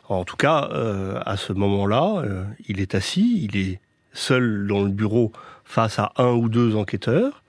En 0.10 0.26
tout 0.26 0.36
cas, 0.36 0.70
euh, 0.74 1.20
à 1.26 1.38
ce 1.38 1.54
moment-là, 1.54 2.22
euh, 2.24 2.44
il 2.68 2.82
est 2.82 2.94
assis, 2.94 3.48
il 3.50 3.58
est 3.58 3.80
seul 4.12 4.68
dans 4.68 4.84
le 4.84 4.90
bureau 4.90 5.32
face 5.64 5.98
à 5.98 6.12
un 6.18 6.32
ou 6.34 6.50
deux 6.50 6.76
enquêteurs. 6.76 7.42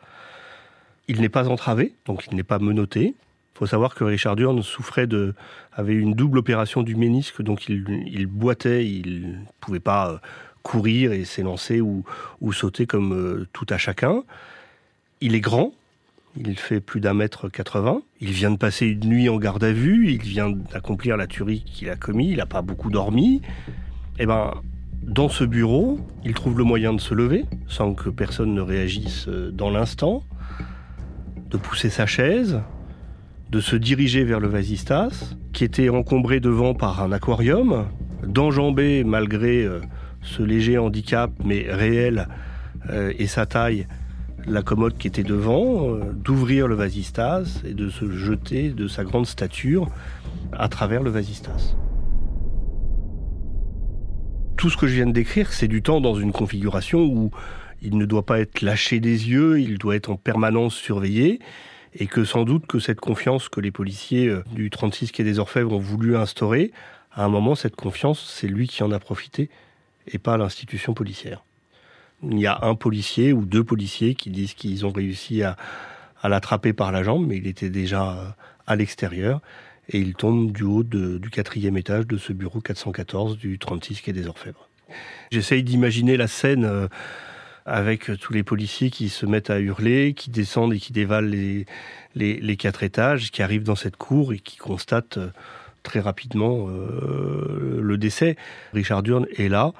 Il 1.08 1.20
n'est 1.20 1.28
pas 1.28 1.48
entravé, 1.48 1.94
donc 2.06 2.26
il 2.30 2.36
n'est 2.36 2.44
pas 2.44 2.58
menotté. 2.58 3.08
Il 3.08 3.58
faut 3.58 3.66
savoir 3.66 3.94
que 3.94 4.04
Richard 4.04 4.36
Durn 4.36 4.62
souffrait 4.62 5.06
de, 5.06 5.34
avait 5.72 5.94
une 5.94 6.14
double 6.14 6.38
opération 6.38 6.82
du 6.82 6.96
ménisque, 6.96 7.42
donc 7.42 7.68
il, 7.68 8.26
boitait, 8.26 8.86
il 8.86 9.28
ne 9.28 9.44
pouvait 9.60 9.80
pas 9.80 10.10
euh, 10.10 10.18
courir 10.62 11.12
et 11.12 11.24
s'élancer 11.24 11.80
ou, 11.80 12.04
sauter 12.52 12.86
comme 12.86 13.46
tout 13.52 13.66
à 13.68 13.78
chacun. 13.78 14.22
Il 15.20 15.34
est 15.34 15.40
grand, 15.40 15.72
il 16.36 16.58
fait 16.58 16.80
plus 16.80 17.00
d'un 17.00 17.14
mètre 17.14 17.48
80. 17.48 18.02
Il 18.20 18.30
vient 18.30 18.50
de 18.50 18.56
passer 18.56 18.86
une 18.86 19.08
nuit 19.08 19.28
en 19.28 19.36
garde 19.36 19.62
à 19.64 19.72
vue. 19.72 20.10
Il 20.10 20.22
vient 20.22 20.50
d'accomplir 20.50 21.16
la 21.16 21.26
tuerie 21.26 21.62
qu'il 21.64 21.88
a 21.90 21.96
commis. 21.96 22.30
Il 22.30 22.36
n'a 22.38 22.46
pas 22.46 22.62
beaucoup 22.62 22.90
dormi. 22.90 23.40
Eh 24.18 24.26
ben, 24.26 24.52
dans 25.02 25.28
ce 25.28 25.44
bureau, 25.44 26.00
il 26.24 26.34
trouve 26.34 26.58
le 26.58 26.64
moyen 26.64 26.92
de 26.92 27.00
se 27.00 27.14
lever 27.14 27.44
sans 27.68 27.94
que 27.94 28.08
personne 28.08 28.54
ne 28.54 28.60
réagisse 28.60 29.28
euh, 29.28 29.50
dans 29.50 29.70
l'instant, 29.70 30.22
de 31.50 31.56
pousser 31.56 31.90
sa 31.90 32.06
chaise, 32.06 32.60
de 33.50 33.60
se 33.60 33.76
diriger 33.76 34.24
vers 34.24 34.40
le 34.40 34.48
vasistas, 34.48 35.34
qui 35.52 35.64
était 35.64 35.88
encombré 35.88 36.40
devant 36.40 36.74
par 36.74 37.02
un 37.02 37.12
aquarium, 37.12 37.86
d'enjamber 38.26 39.04
malgré 39.04 39.64
euh, 39.64 39.80
ce 40.22 40.42
léger 40.42 40.78
handicap, 40.78 41.30
mais 41.44 41.66
réel, 41.68 42.28
euh, 42.90 43.12
et 43.18 43.26
sa 43.26 43.46
taille, 43.46 43.86
la 44.46 44.62
commode 44.62 44.96
qui 44.98 45.06
était 45.06 45.22
devant, 45.22 45.88
euh, 45.88 46.12
d'ouvrir 46.12 46.68
le 46.68 46.74
vasistas 46.74 47.62
et 47.64 47.74
de 47.74 47.88
se 47.88 48.10
jeter 48.10 48.70
de 48.70 48.88
sa 48.88 49.04
grande 49.04 49.26
stature 49.26 49.88
à 50.52 50.68
travers 50.68 51.02
le 51.02 51.10
vasistas. 51.10 51.74
Tout 54.56 54.70
ce 54.70 54.76
que 54.76 54.86
je 54.86 54.94
viens 54.94 55.06
de 55.06 55.12
décrire, 55.12 55.52
c'est 55.52 55.68
du 55.68 55.82
temps 55.82 56.00
dans 56.00 56.14
une 56.14 56.32
configuration 56.32 57.04
où 57.04 57.30
il 57.82 57.98
ne 57.98 58.06
doit 58.06 58.24
pas 58.24 58.40
être 58.40 58.62
lâché 58.62 59.00
des 59.00 59.28
yeux, 59.28 59.60
il 59.60 59.78
doit 59.78 59.96
être 59.96 60.10
en 60.10 60.16
permanence 60.16 60.74
surveillé, 60.74 61.40
et 61.94 62.06
que 62.06 62.24
sans 62.24 62.44
doute 62.44 62.66
que 62.66 62.78
cette 62.78 63.00
confiance 63.00 63.48
que 63.48 63.60
les 63.60 63.70
policiers 63.70 64.28
euh, 64.28 64.42
du 64.52 64.70
36 64.70 65.12
quai 65.12 65.24
des 65.24 65.38
Orfèvres 65.38 65.72
ont 65.72 65.78
voulu 65.78 66.16
instaurer, 66.16 66.72
à 67.12 67.24
un 67.24 67.28
moment, 67.28 67.54
cette 67.54 67.76
confiance, 67.76 68.34
c'est 68.36 68.48
lui 68.48 68.66
qui 68.66 68.82
en 68.82 68.90
a 68.90 68.98
profité, 68.98 69.48
et 70.08 70.18
pas 70.18 70.36
l'institution 70.36 70.94
policière 70.94 71.44
il 72.30 72.38
y 72.38 72.46
a 72.46 72.58
un 72.62 72.74
policier 72.74 73.32
ou 73.32 73.44
deux 73.44 73.64
policiers 73.64 74.14
qui 74.14 74.30
disent 74.30 74.54
qu'ils 74.54 74.86
ont 74.86 74.92
réussi 74.92 75.42
à, 75.42 75.56
l'attraper 76.22 76.72
par 76.72 76.90
la 76.90 77.02
jambe, 77.02 77.26
mais 77.26 77.36
il 77.36 77.46
était 77.46 77.68
déjà 77.68 78.12
euh, 78.12 78.24
à 78.66 78.76
l'extérieur. 78.76 79.40
Et 79.90 79.98
il 79.98 80.14
tombe 80.14 80.52
du 80.52 80.62
haut 80.62 80.82
du 80.82 81.28
quatrième 81.30 81.76
étage 81.76 82.06
de 82.06 82.16
ce 82.16 82.32
bureau 82.32 82.60
414 82.60 83.36
du 83.36 83.58
36 83.58 84.00
quai 84.00 84.14
des 84.14 84.26
Orfèvres. 84.26 84.70
J'essaye 85.30 85.62
d'imaginer 85.62 86.16
la 86.16 86.26
scène 86.26 86.64
euh, 86.64 86.88
avec 87.66 88.10
tous 88.18 88.32
les 88.32 88.42
policiers 88.42 88.88
qui 88.88 89.10
se 89.10 89.26
mettent 89.26 89.50
à 89.50 89.60
hurler, 89.60 90.14
qui 90.14 90.30
descendent 90.30 90.72
et 90.72 90.78
qui 90.78 90.94
dévalent 90.94 91.28
les, 91.28 91.66
les, 92.14 92.56
quatre 92.56 92.82
étages, 92.82 93.30
qui 93.30 93.42
arrivent 93.42 93.62
dans 93.62 93.74
cette 93.74 93.96
cour 93.96 94.32
et 94.32 94.38
qui 94.38 94.56
constatent 94.56 95.18
euh, 95.18 95.28
très 95.82 96.00
rapidement 96.00 96.66
le 96.66 97.98
décès. 97.98 98.36
Richard 98.72 99.02
Durn 99.02 99.26
est 99.36 99.50
là, 99.50 99.74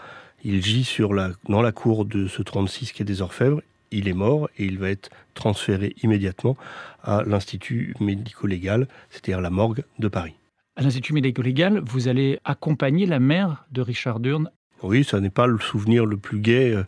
il 0.44 0.64
gît 0.64 0.84
sur 0.84 1.14
la, 1.14 1.30
dans 1.48 1.62
la 1.62 1.72
cour 1.72 2.04
de 2.04 2.26
ce 2.26 2.42
36 2.42 2.92
qui 2.92 3.02
est 3.02 3.04
des 3.04 3.22
Orfèvres, 3.22 3.62
il 3.90 4.08
est 4.08 4.14
mort 4.14 4.48
et 4.58 4.64
il 4.64 4.78
va 4.78 4.90
être 4.90 5.10
transféré 5.34 5.94
immédiatement 6.02 6.56
à 7.02 7.22
l'Institut 7.24 7.94
médico-légal, 8.00 8.88
c'est-à-dire 9.10 9.40
la 9.40 9.50
morgue 9.50 9.84
de 9.98 10.08
Paris. 10.08 10.34
À 10.76 10.82
l'Institut 10.82 11.12
médico-légal, 11.12 11.80
vous 11.84 12.08
allez 12.08 12.40
accompagner 12.44 13.06
la 13.06 13.20
mère 13.20 13.64
de 13.70 13.80
Richard 13.80 14.20
Durn 14.20 14.50
Oui, 14.82 15.04
ça 15.04 15.20
n'est 15.20 15.30
pas 15.30 15.46
le 15.46 15.58
souvenir 15.58 16.04
le 16.04 16.16
plus 16.16 16.40
gai 16.40 16.72
euh, 16.72 16.84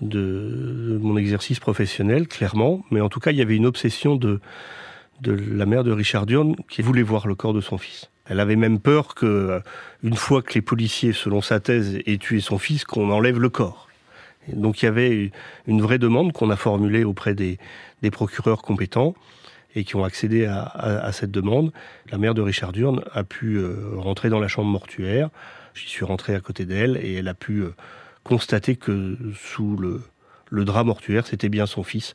de 0.00 0.98
mon 1.00 1.16
exercice 1.16 1.58
professionnel, 1.58 2.28
clairement, 2.28 2.84
mais 2.90 3.00
en 3.00 3.08
tout 3.08 3.20
cas, 3.20 3.30
il 3.30 3.38
y 3.38 3.42
avait 3.42 3.56
une 3.56 3.66
obsession 3.66 4.16
de, 4.16 4.40
de 5.20 5.32
la 5.32 5.66
mère 5.66 5.84
de 5.84 5.92
Richard 5.92 6.26
Durn 6.26 6.56
qui 6.68 6.82
voulait 6.82 7.02
voir 7.02 7.26
le 7.26 7.34
corps 7.34 7.54
de 7.54 7.60
son 7.60 7.78
fils. 7.78 8.10
Elle 8.26 8.40
avait 8.40 8.56
même 8.56 8.80
peur 8.80 9.14
que, 9.14 9.26
euh, 9.26 9.60
une 10.02 10.16
fois 10.16 10.42
que 10.42 10.54
les 10.54 10.62
policiers, 10.62 11.12
selon 11.12 11.42
sa 11.42 11.60
thèse, 11.60 11.98
aient 12.06 12.18
tué 12.18 12.40
son 12.40 12.58
fils, 12.58 12.84
qu'on 12.84 13.10
enlève 13.10 13.38
le 13.38 13.50
corps. 13.50 13.88
Donc 14.52 14.82
il 14.82 14.86
y 14.86 14.88
avait 14.88 15.30
une 15.66 15.80
vraie 15.80 15.98
demande 15.98 16.32
qu'on 16.32 16.50
a 16.50 16.56
formulée 16.56 17.04
auprès 17.04 17.34
des, 17.34 17.58
procureurs 18.12 18.60
compétents 18.60 19.14
et 19.74 19.84
qui 19.84 19.96
ont 19.96 20.04
accédé 20.04 20.44
à, 20.44 21.10
cette 21.12 21.30
demande. 21.30 21.72
La 22.10 22.18
mère 22.18 22.34
de 22.34 22.42
Richard 22.42 22.72
Durn 22.72 23.02
a 23.12 23.24
pu 23.24 23.56
euh, 23.56 23.92
rentrer 23.96 24.28
dans 24.28 24.40
la 24.40 24.48
chambre 24.48 24.68
mortuaire. 24.68 25.30
J'y 25.74 25.88
suis 25.88 26.04
rentré 26.04 26.34
à 26.34 26.40
côté 26.40 26.66
d'elle 26.66 26.98
et 27.02 27.14
elle 27.14 27.28
a 27.28 27.34
pu 27.34 27.60
euh, 27.60 27.74
constater 28.22 28.76
que 28.76 29.16
sous 29.34 29.76
le 29.76 30.64
drap 30.64 30.84
mortuaire, 30.84 31.26
c'était 31.26 31.48
bien 31.48 31.64
son 31.64 31.82
fils. 31.82 32.14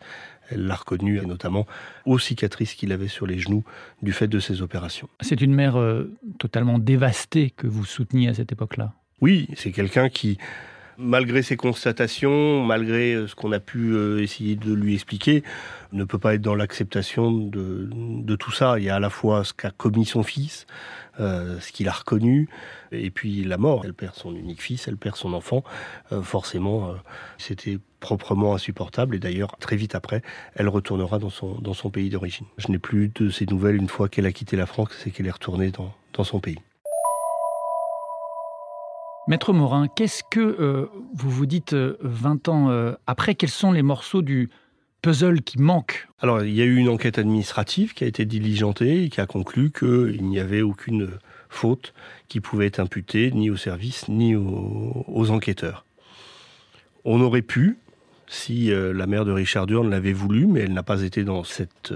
Elle 0.49 0.65
l'a 0.65 0.75
reconnu, 0.75 1.19
notamment 1.25 1.67
aux 2.05 2.19
cicatrices 2.19 2.73
qu'il 2.73 2.91
avait 2.91 3.07
sur 3.07 3.27
les 3.27 3.39
genoux 3.39 3.63
du 4.01 4.11
fait 4.11 4.27
de 4.27 4.39
ses 4.39 4.61
opérations. 4.61 5.09
C'est 5.21 5.41
une 5.41 5.53
mère 5.53 5.77
euh, 5.77 6.11
totalement 6.39 6.79
dévastée 6.79 7.51
que 7.51 7.67
vous 7.67 7.85
souteniez 7.85 8.29
à 8.29 8.33
cette 8.33 8.51
époque-là. 8.51 8.93
Oui, 9.21 9.47
c'est 9.55 9.71
quelqu'un 9.71 10.09
qui 10.09 10.37
malgré 10.99 11.41
ses 11.41 11.55
constatations, 11.55 12.63
malgré 12.63 13.13
euh, 13.13 13.27
ce 13.27 13.33
qu'on 13.33 13.51
a 13.51 13.59
pu 13.59 13.93
euh, 13.93 14.21
essayer 14.21 14.55
de 14.55 14.73
lui 14.73 14.93
expliquer, 14.93 15.43
ne 15.93 16.03
peut 16.03 16.19
pas 16.19 16.35
être 16.35 16.41
dans 16.41 16.55
l'acceptation 16.55 17.31
de, 17.31 18.35
tout 18.35 18.51
ça. 18.51 18.77
Il 18.77 18.85
y 18.85 18.89
a 18.89 18.95
à 18.95 18.99
la 18.99 19.09
fois 19.09 19.43
ce 19.43 19.53
qu'a 19.53 19.71
commis 19.71 20.05
son 20.05 20.21
fils, 20.21 20.67
euh, 21.19 21.59
ce 21.59 21.71
qu'il 21.71 21.87
a 21.87 21.91
reconnu, 21.91 22.49
et 22.91 23.09
puis 23.09 23.43
la 23.43 23.57
mort. 23.57 23.83
Elle 23.85 23.93
perd 23.93 24.13
son 24.15 24.35
unique 24.35 24.61
fils, 24.61 24.87
elle 24.87 24.97
perd 24.97 25.15
son 25.15 25.33
enfant. 25.33 25.63
forcément, 26.21 26.93
c'était 27.37 27.79
proprement 27.99 28.53
insupportable. 28.53 29.15
Et 29.15 29.19
d'ailleurs, 29.19 29.57
très 29.59 29.77
vite 29.77 29.95
après, 29.95 30.21
elle 30.55 30.69
retournera 30.69 31.17
dans 31.17 31.29
son, 31.29 31.89
pays 31.89 32.09
d'origine. 32.09 32.45
Je 32.57 32.67
n'ai 32.67 32.79
plus 32.79 33.09
de 33.09 33.29
ses 33.29 33.45
nouvelles 33.45 33.77
une 33.77 33.89
fois 33.89 34.09
qu'elle 34.09 34.25
a 34.25 34.31
quitté 34.31 34.57
la 34.57 34.65
France, 34.65 34.89
c'est 34.99 35.11
qu'elle 35.11 35.27
est 35.27 35.31
retournée 35.31 35.71
dans 35.71 36.23
son 36.23 36.39
pays. 36.39 36.59
Maître 39.29 39.53
Morin, 39.53 39.87
qu'est-ce 39.87 40.23
que 40.23 40.39
euh, 40.39 40.87
vous 41.13 41.29
vous 41.29 41.45
dites 41.45 41.75
20 41.75 42.47
euh, 42.47 42.51
ans 42.51 42.69
euh, 42.71 42.93
après 43.05 43.35
Quels 43.35 43.51
sont 43.51 43.71
les 43.71 43.83
morceaux 43.83 44.23
du 44.23 44.49
puzzle 45.03 45.43
qui 45.43 45.59
manquent 45.59 46.07
Alors, 46.19 46.41
il 46.41 46.51
y 46.51 46.63
a 46.63 46.65
eu 46.65 46.77
une 46.77 46.89
enquête 46.89 47.19
administrative 47.19 47.93
qui 47.93 48.03
a 48.03 48.07
été 48.07 48.25
diligentée 48.25 49.03
et 49.03 49.09
qui 49.09 49.21
a 49.21 49.27
conclu 49.27 49.69
qu'il 49.71 50.23
n'y 50.23 50.39
avait 50.39 50.63
aucune 50.63 51.11
faute 51.47 51.93
qui 52.27 52.39
pouvait 52.39 52.65
être 52.65 52.79
imputée 52.79 53.29
ni 53.29 53.51
au 53.51 53.55
service 53.55 54.07
ni 54.09 54.35
aux, 54.35 55.29
enquêteurs. 55.29 55.85
On 57.05 57.21
aurait 57.21 57.43
pu, 57.43 57.77
si 58.25 58.71
la 58.71 59.05
mère 59.05 59.25
de 59.25 59.31
Richard 59.31 59.67
Durn 59.67 59.87
l'avait 59.91 60.11
voulu, 60.11 60.47
mais 60.47 60.61
elle 60.61 60.73
n'a 60.73 60.83
pas 60.83 61.03
été 61.03 61.23
dans 61.23 61.43
cette 61.43 61.93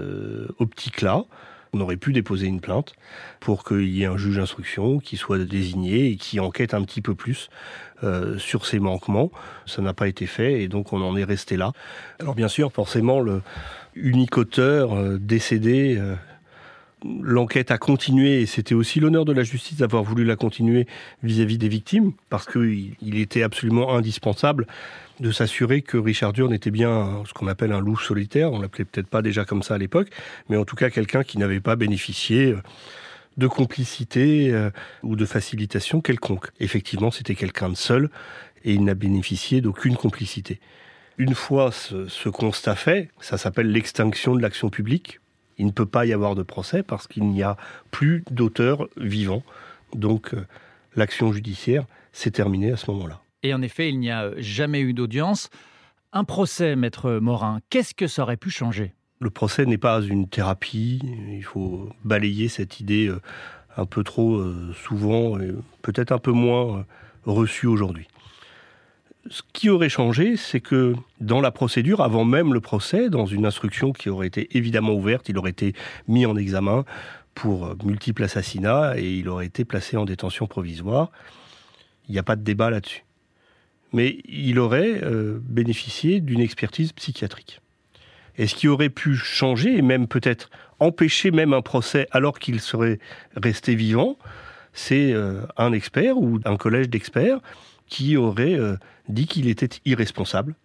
optique-là, 0.58 1.24
on 1.74 1.80
aurait 1.80 1.96
pu 1.96 2.12
déposer 2.12 2.46
une 2.46 2.60
plainte 2.60 2.94
pour 3.40 3.64
qu'il 3.64 3.88
y 3.88 4.02
ait 4.02 4.06
un 4.06 4.16
juge 4.16 4.36
d'instruction 4.36 4.98
qui 4.98 5.16
soit 5.16 5.38
désigné 5.38 6.06
et 6.06 6.16
qui 6.16 6.40
enquête 6.40 6.72
un 6.72 6.82
petit 6.82 7.02
peu 7.02 7.14
plus 7.14 7.48
euh, 8.02 8.38
sur 8.38 8.64
ces 8.64 8.78
manquements. 8.78 9.30
Ça 9.66 9.82
n'a 9.82 9.92
pas 9.92 10.08
été 10.08 10.26
fait 10.26 10.62
et 10.62 10.68
donc 10.68 10.92
on 10.92 11.02
en 11.02 11.16
est 11.16 11.24
resté 11.24 11.56
là. 11.56 11.72
Alors 12.20 12.34
bien 12.34 12.48
sûr, 12.48 12.72
forcément, 12.72 13.20
le 13.20 13.42
unique 13.94 14.38
auteur 14.38 14.94
euh, 14.94 15.18
décédé 15.18 15.96
euh, 15.98 16.14
l'enquête 17.04 17.70
a 17.70 17.78
continué 17.78 18.40
et 18.40 18.46
c'était 18.46 18.74
aussi 18.74 18.98
l'honneur 18.98 19.24
de 19.24 19.32
la 19.32 19.42
justice 19.42 19.78
d'avoir 19.78 20.02
voulu 20.02 20.24
la 20.24 20.36
continuer 20.36 20.86
vis-à-vis 21.22 21.58
des 21.58 21.68
victimes 21.68 22.12
parce 22.30 22.46
qu'il 22.46 23.18
était 23.18 23.42
absolument 23.42 23.94
indispensable 23.94 24.66
de 25.20 25.30
s'assurer 25.30 25.82
que 25.82 25.96
Richard 25.96 26.32
Durn 26.32 26.52
était 26.52 26.70
bien 26.70 27.22
ce 27.26 27.32
qu'on 27.32 27.46
appelle 27.46 27.72
un 27.72 27.80
loup 27.80 27.98
solitaire. 27.98 28.52
On 28.52 28.60
l'appelait 28.60 28.84
peut-être 28.84 29.06
pas 29.06 29.22
déjà 29.22 29.44
comme 29.44 29.62
ça 29.62 29.74
à 29.74 29.78
l'époque, 29.78 30.08
mais 30.48 30.56
en 30.56 30.64
tout 30.64 30.76
cas 30.76 30.90
quelqu'un 30.90 31.22
qui 31.22 31.38
n'avait 31.38 31.60
pas 31.60 31.76
bénéficié 31.76 32.52
euh, 32.52 32.62
de 33.36 33.46
complicité 33.46 34.52
euh, 34.52 34.70
ou 35.02 35.16
de 35.16 35.26
facilitation 35.26 36.00
quelconque. 36.00 36.48
Effectivement, 36.58 37.10
c'était 37.10 37.34
quelqu'un 37.34 37.68
de 37.68 37.76
seul 37.76 38.10
et 38.64 38.72
il 38.72 38.84
n'a 38.84 38.94
bénéficié 38.94 39.60
d'aucune 39.60 39.96
complicité. 39.96 40.58
Une 41.18 41.34
fois 41.34 41.70
ce 41.70 42.28
constat 42.28 42.74
fait, 42.74 43.10
ça 43.20 43.38
s'appelle 43.38 43.70
l'extinction 43.70 44.34
de 44.34 44.42
l'action 44.42 44.68
publique 44.68 45.20
il 45.58 45.66
ne 45.66 45.70
peut 45.70 45.86
pas 45.86 46.06
y 46.06 46.12
avoir 46.12 46.34
de 46.34 46.42
procès 46.42 46.82
parce 46.82 47.06
qu'il 47.06 47.24
n'y 47.24 47.42
a 47.42 47.56
plus 47.90 48.24
d'auteur 48.30 48.88
vivant. 48.96 49.42
Donc 49.94 50.34
euh, 50.34 50.46
l'action 50.96 51.32
judiciaire 51.32 51.84
s'est 52.12 52.30
terminée 52.30 52.72
à 52.72 52.76
ce 52.76 52.90
moment-là. 52.90 53.20
Et 53.42 53.54
en 53.54 53.62
effet, 53.62 53.88
il 53.88 53.98
n'y 53.98 54.10
a 54.10 54.30
jamais 54.38 54.80
eu 54.80 54.94
d'audience. 54.94 55.50
Un 56.12 56.24
procès, 56.24 56.76
maître 56.76 57.12
Morin, 57.12 57.60
qu'est-ce 57.70 57.94
que 57.94 58.06
ça 58.06 58.22
aurait 58.22 58.36
pu 58.36 58.50
changer? 58.50 58.94
Le 59.20 59.30
procès 59.30 59.66
n'est 59.66 59.78
pas 59.78 60.00
une 60.02 60.28
thérapie. 60.28 61.00
Il 61.28 61.44
faut 61.44 61.90
balayer 62.04 62.48
cette 62.48 62.80
idée 62.80 63.08
euh, 63.08 63.20
un 63.76 63.86
peu 63.86 64.04
trop 64.04 64.36
euh, 64.36 64.72
souvent 64.84 65.38
et 65.40 65.50
peut-être 65.82 66.12
un 66.12 66.18
peu 66.18 66.32
moins 66.32 66.84
reçue 67.24 67.66
aujourd'hui. 67.66 68.06
Ce 69.30 69.42
qui 69.54 69.70
aurait 69.70 69.88
changé, 69.88 70.36
c'est 70.36 70.60
que 70.60 70.94
dans 71.20 71.40
la 71.40 71.50
procédure, 71.50 72.02
avant 72.02 72.24
même 72.24 72.52
le 72.52 72.60
procès, 72.60 73.08
dans 73.08 73.24
une 73.24 73.46
instruction 73.46 73.92
qui 73.92 74.10
aurait 74.10 74.26
été 74.26 74.54
évidemment 74.56 74.92
ouverte, 74.92 75.28
il 75.30 75.38
aurait 75.38 75.50
été 75.50 75.74
mis 76.08 76.26
en 76.26 76.36
examen 76.36 76.84
pour 77.34 77.74
multiples 77.84 78.22
assassinats 78.22 78.98
et 78.98 79.10
il 79.10 79.28
aurait 79.28 79.46
été 79.46 79.64
placé 79.64 79.96
en 79.96 80.04
détention 80.04 80.46
provisoire. 80.46 81.10
Il 82.08 82.12
n'y 82.12 82.18
a 82.18 82.22
pas 82.22 82.36
de 82.36 82.42
débat 82.42 82.68
là-dessus. 82.68 83.04
Mais 83.92 84.18
il 84.26 84.58
aurait 84.58 85.02
euh, 85.02 85.38
bénéficié 85.42 86.20
d'une 86.20 86.40
expertise 86.40 86.92
psychiatrique. 86.92 87.60
Et 88.36 88.46
ce 88.46 88.54
qui 88.54 88.68
aurait 88.68 88.90
pu 88.90 89.16
changer, 89.16 89.78
et 89.78 89.82
même 89.82 90.06
peut-être 90.08 90.50
empêcher 90.80 91.30
même 91.30 91.54
un 91.54 91.62
procès 91.62 92.08
alors 92.10 92.38
qu'il 92.38 92.60
serait 92.60 92.98
resté 93.36 93.74
vivant, 93.74 94.18
c'est 94.72 95.12
euh, 95.12 95.42
un 95.56 95.72
expert 95.72 96.18
ou 96.18 96.40
un 96.44 96.56
collège 96.56 96.88
d'experts 96.88 97.38
qui 97.94 98.16
aurait 98.16 98.58
euh, 98.58 98.76
dit 99.08 99.28
qu'il 99.28 99.46
était 99.46 99.68
irresponsable. 99.84 100.56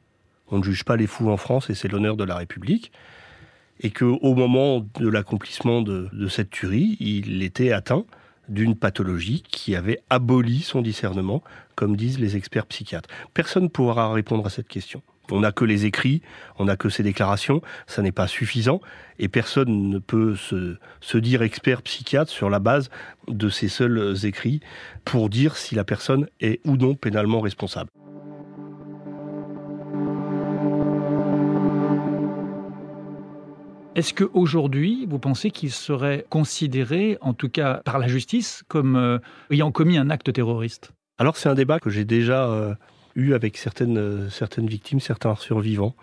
On 0.49 0.57
ne 0.57 0.63
juge 0.63 0.83
pas 0.83 0.95
les 0.95 1.05
fous 1.05 1.29
en 1.29 1.37
France 1.37 1.69
et 1.69 1.75
c'est 1.75 1.87
l'honneur 1.87 2.17
de 2.17 2.23
la 2.23 2.35
République. 2.35 2.91
Et 3.81 3.91
qu'au 3.91 4.33
moment 4.33 4.83
de 4.99 5.07
l'accomplissement 5.07 5.83
de, 5.83 6.09
de 6.11 6.27
cette 6.27 6.49
tuerie, 6.49 6.97
il 6.99 7.43
était 7.43 7.71
atteint 7.71 8.05
d'une 8.47 8.75
pathologie 8.75 9.43
qui 9.47 9.75
avait 9.75 9.99
aboli 10.09 10.61
son 10.61 10.81
discernement, 10.81 11.43
comme 11.75 11.95
disent 11.95 12.17
les 12.17 12.35
experts 12.35 12.65
psychiatres. 12.65 13.09
Personne 13.35 13.65
ne 13.65 13.67
pourra 13.67 14.11
répondre 14.11 14.47
à 14.47 14.49
cette 14.49 14.67
question. 14.67 15.03
On 15.31 15.41
n'a 15.41 15.51
que 15.51 15.65
les 15.65 15.85
écrits, 15.85 16.21
on 16.57 16.65
n'a 16.65 16.75
que 16.75 16.89
ces 16.89 17.03
déclarations, 17.03 17.61
ça 17.87 18.01
n'est 18.01 18.11
pas 18.11 18.27
suffisant, 18.27 18.81
et 19.17 19.27
personne 19.27 19.89
ne 19.89 19.99
peut 19.99 20.35
se, 20.35 20.77
se, 21.01 21.17
dire 21.17 21.41
expert 21.41 21.81
psychiatre 21.81 22.31
sur 22.31 22.49
la 22.49 22.59
base 22.59 22.89
de 23.27 23.49
ces 23.49 23.67
seuls 23.67 24.15
écrits 24.23 24.61
pour 25.05 25.29
dire 25.29 25.57
si 25.57 25.75
la 25.75 25.83
personne 25.83 26.27
est 26.39 26.59
ou 26.65 26.77
non 26.77 26.95
pénalement 26.95 27.41
responsable. 27.41 27.89
Est-ce 33.99 34.13
qu'aujourd'hui, 34.13 35.05
vous 35.09 35.19
pensez 35.19 35.51
qu'il 35.51 35.71
serait 35.71 36.25
considéré, 36.29 37.17
en 37.19 37.33
tout 37.33 37.49
cas 37.49 37.81
par 37.83 37.99
la 37.99 38.07
justice, 38.07 38.63
comme 38.69 38.95
euh, 38.95 39.17
ayant 39.51 39.71
commis 39.71 39.97
un 39.97 40.09
acte 40.09 40.31
terroriste? 40.31 40.93
Alors 41.17 41.35
c'est 41.35 41.49
un 41.49 41.53
débat 41.53 41.79
que 41.79 41.89
j'ai 41.89 42.05
déjà 42.05 42.45
euh, 42.45 42.75
eu 43.15 43.33
avec 43.33 43.57
certaines, 43.57 43.97
euh, 43.97 44.29
certaines 44.29 44.67
victimes, 44.67 44.99
certains 44.99 45.35
survivants. 45.35 45.95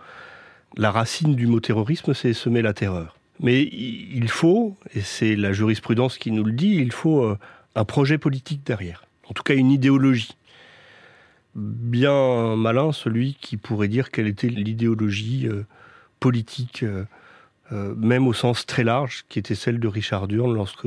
La 0.76 0.90
racine 0.90 1.34
du 1.34 1.46
mot 1.46 1.60
terrorisme, 1.60 2.14
c'est 2.14 2.32
semer 2.32 2.62
la 2.62 2.74
terreur. 2.74 3.16
Mais 3.40 3.62
il 3.62 4.28
faut, 4.28 4.76
et 4.94 5.02
c'est 5.02 5.36
la 5.36 5.52
jurisprudence 5.52 6.16
qui 6.16 6.30
nous 6.30 6.44
le 6.44 6.52
dit, 6.52 6.76
il 6.76 6.92
faut 6.92 7.22
euh, 7.22 7.38
un 7.74 7.84
projet 7.84 8.18
politique 8.18 8.62
derrière. 8.64 9.04
En 9.28 9.34
tout 9.34 9.42
cas, 9.42 9.54
une 9.54 9.70
idéologie. 9.70 10.36
Bien 11.54 12.54
malin 12.56 12.92
celui 12.92 13.34
qui 13.40 13.56
pourrait 13.56 13.88
dire 13.88 14.10
quelle 14.10 14.26
était 14.26 14.48
l'idéologie 14.48 15.48
euh, 15.48 15.64
politique, 16.20 16.84
même 17.70 18.26
au 18.26 18.32
sens 18.32 18.64
très 18.64 18.84
large, 18.84 19.24
qui 19.28 19.38
était 19.38 19.54
celle 19.54 19.78
de 19.80 19.88
Richard 19.88 20.28
Durn 20.28 20.54
lorsque 20.54 20.86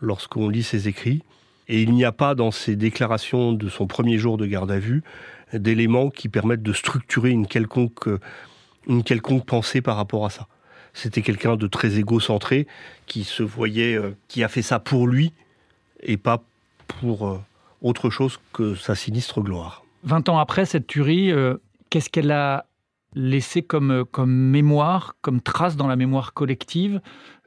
lorsqu'on 0.00 0.48
lit 0.48 0.62
ses 0.62 0.88
écrits. 0.88 1.22
Et 1.70 1.82
il 1.82 1.92
n'y 1.94 2.04
a 2.04 2.10
pas 2.10 2.34
dans 2.34 2.50
ses 2.50 2.74
déclarations 2.74 3.52
de 3.52 3.68
son 3.68 3.86
premier 3.86 4.18
jour 4.18 4.36
de 4.36 4.44
garde 4.44 4.72
à 4.72 4.80
vue 4.80 5.04
d'éléments 5.52 6.10
qui 6.10 6.28
permettent 6.28 6.64
de 6.64 6.72
structurer 6.72 7.30
une 7.30 7.46
quelconque, 7.46 8.08
une 8.88 9.04
quelconque 9.04 9.46
pensée 9.46 9.80
par 9.80 9.94
rapport 9.94 10.26
à 10.26 10.30
ça. 10.30 10.48
C'était 10.94 11.22
quelqu'un 11.22 11.54
de 11.54 11.68
très 11.68 12.00
égocentré, 12.00 12.66
qui 13.06 13.22
se 13.22 13.44
voyait, 13.44 13.94
euh, 13.94 14.16
qui 14.26 14.42
a 14.42 14.48
fait 14.48 14.62
ça 14.62 14.80
pour 14.80 15.06
lui, 15.06 15.32
et 16.02 16.16
pas 16.16 16.42
pour 16.88 17.28
euh, 17.28 17.40
autre 17.82 18.10
chose 18.10 18.40
que 18.52 18.74
sa 18.74 18.96
sinistre 18.96 19.40
gloire. 19.40 19.84
20 20.02 20.28
ans 20.28 20.38
après 20.38 20.64
cette 20.64 20.88
tuerie, 20.88 21.30
euh, 21.30 21.56
qu'est-ce 21.88 22.10
qu'elle 22.10 22.32
a 22.32 22.66
laissé 23.14 23.62
comme, 23.62 24.04
comme 24.10 24.32
mémoire, 24.32 25.14
comme 25.22 25.40
trace 25.40 25.76
dans 25.76 25.86
la 25.86 25.94
mémoire 25.94 26.34
collective? 26.34 27.00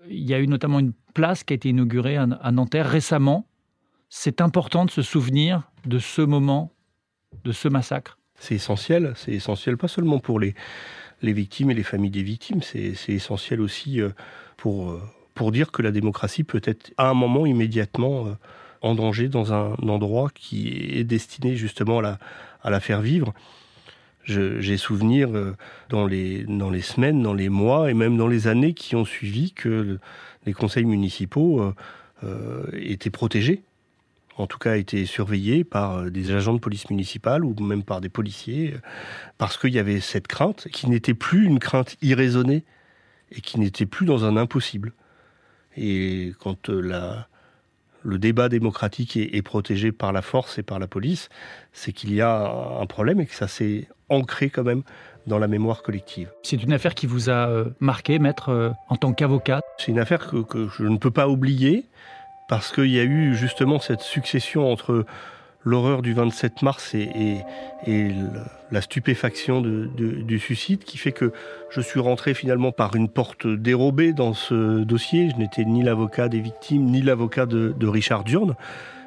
Il 0.09 0.23
y 0.23 0.33
a 0.33 0.39
eu 0.39 0.47
notamment 0.47 0.79
une 0.79 0.93
place 1.13 1.43
qui 1.43 1.51
a 1.51 1.55
été 1.55 1.67
inaugurée 1.67 2.15
à 2.15 2.51
Nanterre 2.51 2.89
récemment. 2.89 3.47
C'est 4.15 4.41
important 4.41 4.86
de 4.86 4.91
se 4.91 5.02
souvenir 5.02 5.63
de 5.88 5.97
ce 5.97 6.21
moment, 6.21 6.71
de 7.43 7.52
ce 7.52 7.67
massacre? 7.67 8.19
C'est 8.38 8.54
essentiel, 8.54 9.13
c'est 9.15 9.32
essentiel 9.32 9.76
pas 9.76 9.88
seulement 9.88 10.19
pour 10.19 10.39
les, 10.39 10.54
victimes 11.23 11.71
et 11.71 11.73
les 11.73 11.82
familles 11.82 12.12
des 12.12 12.21
victimes, 12.21 12.62
c'est 12.62 12.93
essentiel 13.08 13.60
aussi 13.60 13.99
euh, 13.99 14.10
pour, 14.56 15.02
pour 15.34 15.52
dire 15.52 15.71
que 15.71 15.82
la 15.82 15.89
démocratie 15.89 16.43
peut 16.43 16.62
être 16.63 16.93
à 16.97 17.10
un 17.10 17.15
moment 17.15 17.47
immédiatement 17.47 18.28
en 18.84 18.93
danger 18.93 19.30
dans 19.30 19.52
un 19.52 19.73
endroit 19.89 20.30
qui 20.36 20.67
est 20.93 21.04
destiné 21.04 21.56
justement 21.56 21.97
à 21.97 22.69
la, 22.69 22.80
faire 22.80 23.02
vivre. 23.02 23.34
J'ai 24.26 24.78
souvenir 24.78 25.36
euh, 25.36 25.58
dans 25.89 26.06
les, 26.06 26.43
dans 26.43 26.69
les 26.69 26.82
semaines, 26.82 27.23
dans 27.23 27.34
les 27.34 27.49
mois 27.49 27.89
et 27.89 27.95
même 27.95 28.15
dans 28.15 28.28
les 28.28 28.45
années 28.45 28.76
qui 28.76 28.95
ont 28.95 29.06
suivi 29.06 29.54
que 29.54 29.97
les 30.45 30.54
conseils 30.54 30.86
municipaux 30.86 31.62
euh, 31.62 31.73
euh, 32.23 32.65
étaient 32.73 33.10
protégés, 33.10 33.63
en 34.38 34.48
tout 34.48 34.58
cas 34.58 34.76
étaient 34.78 35.06
surveillés 35.06 35.63
par 35.63 36.10
des 36.10 36.32
agents 36.32 36.54
de 36.54 36.60
police 36.60 36.89
municipale 36.89 37.46
ou 37.46 37.56
même 37.62 37.84
par 37.84 38.02
des 38.02 38.10
policiers, 38.10 38.76
parce 39.38 39.58
qu'il 39.58 39.74
y 39.74 39.80
avait 39.80 40.00
cette 40.00 40.28
crainte 40.28 40.67
qui 40.72 40.89
n'était 40.89 41.13
plus 41.13 41.46
une 41.46 41.60
crainte 41.60 41.98
irraisonnée 42.02 42.63
et 43.32 43.41
qui 43.41 43.60
n'était 43.60 43.86
plus 43.86 44.06
dans 44.06 44.26
un 44.26 44.38
impossible. 44.38 44.93
Et 45.76 46.34
quand 46.39 46.69
la, 46.69 47.28
le 48.04 48.19
débat 48.19 48.50
démocratique 48.50 49.17
est, 49.17 49.41
protégé 49.41 49.91
par 49.91 50.12
la 50.12 50.22
force 50.22 50.58
et 50.60 50.63
par 50.63 50.80
la 50.80 50.88
police, 50.88 51.30
c'est 51.72 51.93
qu'il 51.93 52.13
y 52.13 52.22
a 52.22 52.52
un 52.80 52.86
problème 52.86 53.19
et 53.22 53.26
que 53.26 53.34
ça 53.34 53.48
s'est 53.48 53.88
ancré 54.10 54.50
quand 54.50 54.63
même 54.63 54.84
dans 55.26 55.39
la 55.39 55.48
mémoire 55.48 55.84
collective. 55.84 56.30
C'est 56.43 56.62
une 56.62 56.74
affaire 56.74 56.96
qui 56.96 57.08
vous 57.08 57.30
a 57.30 57.48
euh, 57.48 57.65
marqué, 57.80 58.19
maître, 58.19 58.50
euh, 58.50 58.72
en 58.89 58.98
tant 58.98 59.13
qu'avocat? 59.13 59.62
C'est 59.78 59.91
une 59.91 60.00
affaire 60.00 60.28
que, 60.28 60.67
je 60.78 60.84
ne 60.84 60.98
peux 60.98 61.12
pas 61.12 61.30
oublier 61.30 61.86
parce 62.47 62.71
qu'il 62.71 62.91
y 62.91 62.99
a 62.99 63.03
eu 63.03 63.36
justement 63.36 63.79
cette 63.79 64.01
succession 64.01 64.71
entre 64.71 65.06
l'horreur 65.65 66.01
du 66.01 66.13
27 66.13 66.62
mars 66.62 66.93
et, 66.95 67.41
la 68.71 68.82
stupéfaction 68.82 69.62
du 69.62 70.39
suicide 70.39 70.84
qui 70.84 70.97
fait 70.97 71.12
que 71.12 71.32
je 71.69 71.79
suis 71.79 71.99
rentré 71.99 72.34
finalement 72.34 72.71
par 72.71 72.95
une 72.95 73.08
porte 73.08 73.45
dérobée 73.45 74.13
dans 74.13 74.34
ce 74.34 74.84
dossier. 74.84 75.29
Je 75.29 75.36
n'étais 75.36 75.63
ni 75.63 75.84
l'avocat 75.84 76.27
des 76.27 76.39
victimes 76.39 76.86
ni 76.86 77.01
l'avocat 77.01 77.45
de, 77.45 77.88
Richard 77.88 78.23
Durne. 78.23 78.56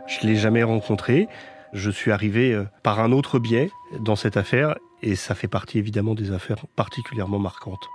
Je 0.06 0.24
ne 0.24 0.32
l'ai 0.32 0.38
jamais 0.38 0.62
rencontré. 0.62 1.26
Je 1.72 1.90
suis 1.90 2.12
arrivé 2.12 2.52
euh, 2.52 2.64
par 2.84 3.00
un 3.00 3.10
autre 3.10 3.40
biais 3.40 3.70
dans 4.00 4.14
cette 4.14 4.36
affaire 4.36 4.76
et 5.02 5.16
ça 5.16 5.34
fait 5.34 5.48
partie 5.48 5.78
évidemment 5.78 6.14
des 6.14 6.30
affaires 6.30 6.64
particulièrement 6.76 7.40
marquantes. 7.40 7.88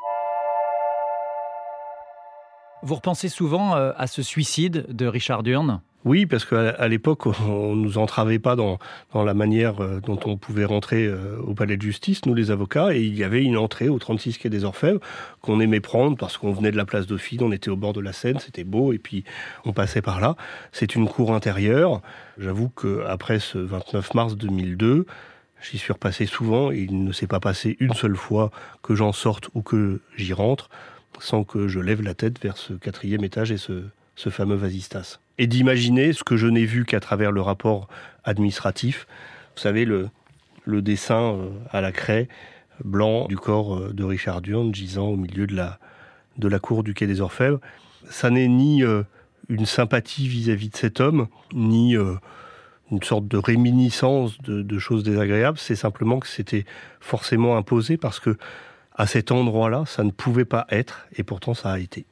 Vous 2.83 2.95
repensez 2.95 3.29
souvent 3.29 3.75
euh, 3.75 3.91
à 3.95 4.07
ce 4.07 4.23
suicide 4.23 4.85
de 4.89 5.05
Richard 5.05 5.43
Durne? 5.43 5.81
Oui, 6.03 6.25
parce 6.25 6.45
qu'à 6.45 6.87
l'époque, 6.87 7.27
on 7.27 7.75
ne 7.75 7.83
nous 7.83 7.99
entravait 7.99 8.39
pas 8.39 8.55
dans, 8.55 8.79
la 9.13 9.35
manière 9.35 9.83
euh, 9.83 9.99
dont 9.99 10.19
on 10.25 10.35
pouvait 10.35 10.65
rentrer 10.65 11.05
euh, 11.05 11.37
au 11.45 11.53
palais 11.53 11.77
de 11.77 11.81
justice, 11.83 12.25
nous 12.25 12.33
les 12.33 12.49
avocats, 12.49 12.95
et 12.95 13.01
il 13.01 13.15
y 13.15 13.23
avait 13.23 13.43
une 13.43 13.55
entrée 13.55 13.87
au 13.87 13.99
36 13.99 14.39
quai 14.39 14.49
des 14.49 14.63
Orfèvres 14.63 14.99
qu'on 15.41 15.59
aimait 15.59 15.79
prendre 15.79 16.17
parce 16.17 16.39
qu'on 16.39 16.51
venait 16.53 16.71
de 16.71 16.77
la 16.77 16.85
place 16.85 17.05
Dauphine, 17.05 17.43
on 17.43 17.51
était 17.51 17.69
au 17.69 17.75
bord 17.75 17.93
de 17.93 18.01
la 18.01 18.13
Seine, 18.13 18.39
c'était 18.39 18.63
beau, 18.63 18.93
et 18.93 18.97
puis 18.97 19.25
on 19.63 19.73
passait 19.73 20.01
par 20.01 20.19
là. 20.19 20.35
C'est 20.71 20.95
une 20.95 21.07
cour 21.07 21.35
intérieure. 21.35 22.01
J'avoue 22.39 22.69
qu'après 22.69 23.37
ce 23.37 23.59
29 23.59 24.15
mars 24.15 24.35
2002, 24.35 25.05
j'y 25.61 25.77
suis 25.77 25.93
repassé 25.93 26.25
souvent, 26.25 26.71
et 26.71 26.79
il 26.79 27.03
ne 27.03 27.11
s'est 27.11 27.27
pas 27.27 27.39
passé 27.39 27.77
une 27.79 27.93
seule 27.93 28.15
fois 28.15 28.49
que 28.81 28.95
j'en 28.95 29.11
sorte 29.11 29.49
ou 29.53 29.61
que 29.61 30.01
j'y 30.17 30.33
rentre 30.33 30.67
sans 31.19 31.43
que 31.43 31.67
je 31.67 31.79
lève 31.79 32.01
la 32.01 32.13
tête 32.13 32.41
vers 32.41 32.57
ce 32.57 32.73
quatrième 32.73 33.23
étage 33.23 33.51
et 33.51 33.57
ce, 33.57 33.83
fameux 34.29 34.55
vasistas. 34.55 35.19
Et 35.37 35.47
d'imaginer 35.47 36.13
ce 36.13 36.23
que 36.23 36.37
je 36.37 36.47
n'ai 36.47 36.65
vu 36.65 36.85
qu'à 36.85 36.99
travers 36.99 37.31
le 37.31 37.41
rapport 37.41 37.87
administratif. 38.23 39.07
Vous 39.55 39.61
savez, 39.61 39.85
le, 39.85 40.09
dessin 40.67 41.33
euh, 41.33 41.49
à 41.71 41.81
la 41.81 41.91
craie 41.91 42.27
blanc 42.83 43.25
du 43.27 43.35
corps 43.35 43.75
euh, 43.77 43.93
de 43.93 44.03
Richard 44.03 44.41
Durn 44.41 44.73
gisant 44.73 45.07
au 45.07 45.15
milieu 45.17 45.47
de 45.47 45.55
la, 45.55 46.59
cour 46.59 46.83
du 46.83 46.93
quai 46.93 47.07
des 47.07 47.19
Orfèvres. 47.19 47.59
Ça 48.09 48.29
n'est 48.29 48.47
ni 48.47 48.83
euh, 48.83 49.03
une 49.49 49.65
sympathie 49.65 50.27
vis-à-vis 50.27 50.69
de 50.69 50.77
cet 50.77 50.99
homme, 50.99 51.27
ni 51.53 51.95
une 51.95 53.03
sorte 53.03 53.27
de 53.27 53.37
réminiscence 53.37 54.39
de 54.41 54.79
choses 54.79 55.03
désagréables. 55.03 55.57
C'est 55.57 55.75
simplement 55.75 56.19
que 56.19 56.27
c'était 56.27 56.65
forcément 56.99 57.57
imposé 57.57 57.97
parce 57.97 58.19
que 58.19 58.37
à 59.01 59.07
cet 59.07 59.31
endroit-là, 59.31 59.85
ça 59.87 60.03
ne 60.03 60.11
pouvait 60.11 60.45
pas 60.45 60.67
être, 60.69 61.07
et 61.17 61.23
pourtant 61.23 61.55
ça 61.55 61.71
a 61.71 61.79
été. 61.79 62.05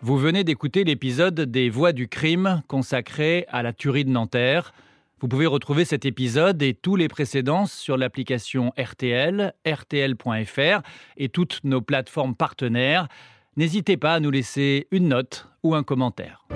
Vous 0.00 0.16
venez 0.16 0.44
d'écouter 0.44 0.84
l'épisode 0.84 1.38
des 1.38 1.68
Voix 1.68 1.92
du 1.92 2.08
crime 2.08 2.62
consacré 2.68 3.44
à 3.50 3.62
la 3.62 3.74
tuerie 3.74 4.06
de 4.06 4.10
Nanterre. 4.10 4.72
Vous 5.20 5.26
pouvez 5.28 5.46
retrouver 5.46 5.84
cet 5.84 6.04
épisode 6.04 6.62
et 6.62 6.74
tous 6.74 6.94
les 6.94 7.08
précédents 7.08 7.66
sur 7.66 7.96
l'application 7.96 8.72
RTL, 8.78 9.52
rtl.fr 9.66 10.82
et 11.16 11.28
toutes 11.28 11.60
nos 11.64 11.80
plateformes 11.80 12.36
partenaires. 12.36 13.08
N'hésitez 13.56 13.96
pas 13.96 14.14
à 14.14 14.20
nous 14.20 14.30
laisser 14.30 14.86
une 14.92 15.08
note 15.08 15.48
ou 15.64 15.74
un 15.74 15.82
commentaire. 15.82 16.46